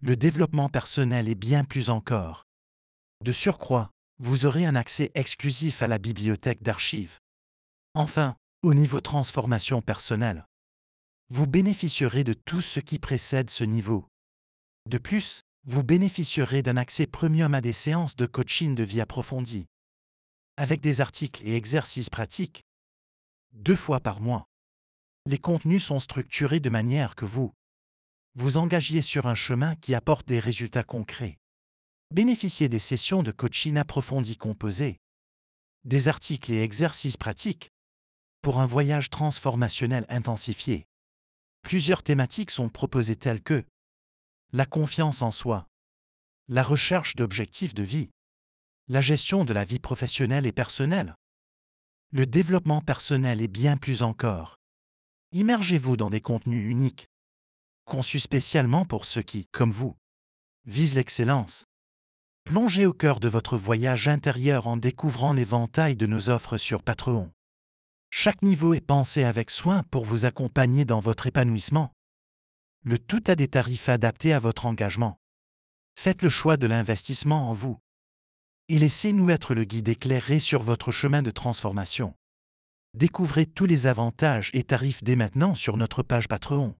le 0.01 0.15
développement 0.15 0.67
personnel 0.67 1.29
et 1.29 1.35
bien 1.35 1.63
plus 1.63 1.91
encore. 1.91 2.47
De 3.23 3.31
surcroît, 3.31 3.91
vous 4.17 4.47
aurez 4.47 4.65
un 4.65 4.73
accès 4.73 5.11
exclusif 5.13 5.83
à 5.83 5.87
la 5.87 5.99
bibliothèque 5.99 6.63
d'archives. 6.63 7.19
Enfin, 7.93 8.35
au 8.63 8.73
niveau 8.73 8.99
transformation 8.99 9.83
personnelle, 9.83 10.47
vous 11.29 11.45
bénéficierez 11.45 12.23
de 12.23 12.33
tout 12.33 12.61
ce 12.61 12.79
qui 12.79 12.97
précède 12.97 13.51
ce 13.51 13.63
niveau. 13.63 14.07
De 14.87 14.97
plus, 14.97 15.43
vous 15.65 15.83
bénéficierez 15.83 16.63
d'un 16.63 16.77
accès 16.77 17.05
premium 17.05 17.53
à 17.53 17.61
des 17.61 17.73
séances 17.73 18.15
de 18.15 18.25
coaching 18.25 18.73
de 18.73 18.81
vie 18.81 19.01
approfondie, 19.01 19.67
avec 20.57 20.81
des 20.81 20.99
articles 20.99 21.47
et 21.47 21.55
exercices 21.55 22.09
pratiques, 22.09 22.63
deux 23.53 23.75
fois 23.75 23.99
par 23.99 24.19
mois. 24.19 24.47
Les 25.27 25.37
contenus 25.37 25.83
sont 25.83 25.99
structurés 25.99 26.59
de 26.59 26.71
manière 26.71 27.13
que 27.15 27.25
vous 27.25 27.53
vous 28.39 28.55
engagiez 28.55 29.01
sur 29.01 29.27
un 29.27 29.35
chemin 29.35 29.75
qui 29.75 29.93
apporte 29.93 30.25
des 30.25 30.39
résultats 30.39 30.85
concrets. 30.85 31.37
Bénéficiez 32.09 32.69
des 32.69 32.79
sessions 32.79 33.21
de 33.21 33.31
coaching 33.31 33.75
approfondi 33.75 34.37
composées, 34.37 34.97
des 35.83 36.07
articles 36.07 36.53
et 36.53 36.63
exercices 36.63 37.17
pratiques, 37.17 37.69
pour 38.41 38.61
un 38.61 38.65
voyage 38.65 39.09
transformationnel 39.09 40.05
intensifié. 40.07 40.85
Plusieurs 41.63 42.01
thématiques 42.01 42.51
sont 42.51 42.69
proposées 42.69 43.17
telles 43.17 43.43
que 43.43 43.65
la 44.53 44.65
confiance 44.65 45.21
en 45.21 45.31
soi, 45.31 45.67
la 46.47 46.63
recherche 46.63 47.17
d'objectifs 47.17 47.73
de 47.73 47.83
vie, 47.83 48.09
la 48.87 49.01
gestion 49.01 49.43
de 49.43 49.51
la 49.51 49.65
vie 49.65 49.79
professionnelle 49.79 50.45
et 50.45 50.53
personnelle, 50.53 51.13
le 52.13 52.25
développement 52.25 52.79
personnel 52.79 53.41
et 53.41 53.49
bien 53.49 53.75
plus 53.75 54.01
encore. 54.01 54.55
Immergez-vous 55.33 55.97
dans 55.97 56.09
des 56.09 56.21
contenus 56.21 56.71
uniques, 56.71 57.08
conçus 57.89 58.21
spécialement 58.21 58.85
pour 58.85 59.03
ceux 59.03 59.23
qui, 59.23 59.47
comme 59.51 59.71
vous, 59.71 59.97
visent 60.65 60.95
l'excellence. 60.95 61.65
Plongez 62.45 62.85
au 62.85 62.93
cœur 62.93 63.19
de 63.19 63.27
votre 63.27 63.57
voyage 63.57 64.07
intérieur 64.07 64.67
en 64.67 64.77
découvrant 64.77 65.33
l'éventail 65.33 65.95
de 65.97 66.05
nos 66.05 66.29
offres 66.29 66.57
sur 66.57 66.83
Patreon. 66.83 67.31
Chaque 68.11 68.41
niveau 68.43 68.73
est 68.73 68.85
pensé 68.85 69.23
avec 69.23 69.49
soin 69.49 69.83
pour 69.91 70.05
vous 70.05 70.25
accompagner 70.25 70.85
dans 70.85 70.99
votre 70.99 71.27
épanouissement. 71.27 71.91
Le 72.83 72.97
tout 72.97 73.23
a 73.27 73.35
des 73.35 73.47
tarifs 73.47 73.89
adaptés 73.89 74.33
à 74.33 74.39
votre 74.39 74.65
engagement. 74.65 75.19
Faites 75.95 76.21
le 76.21 76.29
choix 76.29 76.57
de 76.57 76.67
l'investissement 76.67 77.49
en 77.49 77.53
vous. 77.53 77.77
Et 78.67 78.79
laissez-nous 78.79 79.31
être 79.31 79.53
le 79.53 79.63
guide 79.63 79.89
éclairé 79.89 80.39
sur 80.39 80.61
votre 80.61 80.91
chemin 80.91 81.21
de 81.21 81.31
transformation. 81.31 82.13
Découvrez 82.93 83.45
tous 83.45 83.65
les 83.65 83.85
avantages 83.87 84.49
et 84.53 84.63
tarifs 84.63 85.03
dès 85.03 85.15
maintenant 85.15 85.55
sur 85.55 85.75
notre 85.75 86.03
page 86.03 86.27
Patreon. 86.27 86.78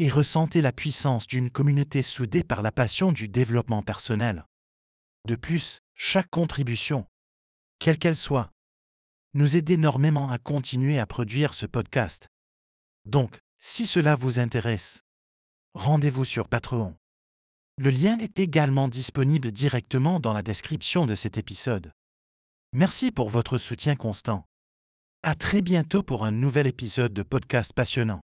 Et 0.00 0.10
ressentez 0.10 0.60
la 0.60 0.70
puissance 0.70 1.26
d'une 1.26 1.50
communauté 1.50 2.02
soudée 2.02 2.44
par 2.44 2.62
la 2.62 2.70
passion 2.70 3.10
du 3.10 3.28
développement 3.28 3.82
personnel. 3.82 4.46
De 5.26 5.34
plus, 5.34 5.80
chaque 5.94 6.30
contribution, 6.30 7.04
quelle 7.80 7.98
qu'elle 7.98 8.16
soit, 8.16 8.52
nous 9.34 9.56
aide 9.56 9.68
énormément 9.70 10.30
à 10.30 10.38
continuer 10.38 11.00
à 11.00 11.06
produire 11.06 11.52
ce 11.52 11.66
podcast. 11.66 12.28
Donc, 13.06 13.40
si 13.58 13.86
cela 13.86 14.14
vous 14.14 14.38
intéresse, 14.38 15.02
rendez-vous 15.74 16.24
sur 16.24 16.48
Patreon. 16.48 16.96
Le 17.76 17.90
lien 17.90 18.18
est 18.18 18.38
également 18.38 18.86
disponible 18.86 19.50
directement 19.50 20.20
dans 20.20 20.32
la 20.32 20.42
description 20.42 21.06
de 21.06 21.16
cet 21.16 21.38
épisode. 21.38 21.92
Merci 22.72 23.10
pour 23.10 23.30
votre 23.30 23.58
soutien 23.58 23.96
constant. 23.96 24.44
À 25.24 25.34
très 25.34 25.60
bientôt 25.60 26.04
pour 26.04 26.24
un 26.24 26.30
nouvel 26.30 26.68
épisode 26.68 27.12
de 27.12 27.22
podcast 27.24 27.72
passionnant. 27.72 28.20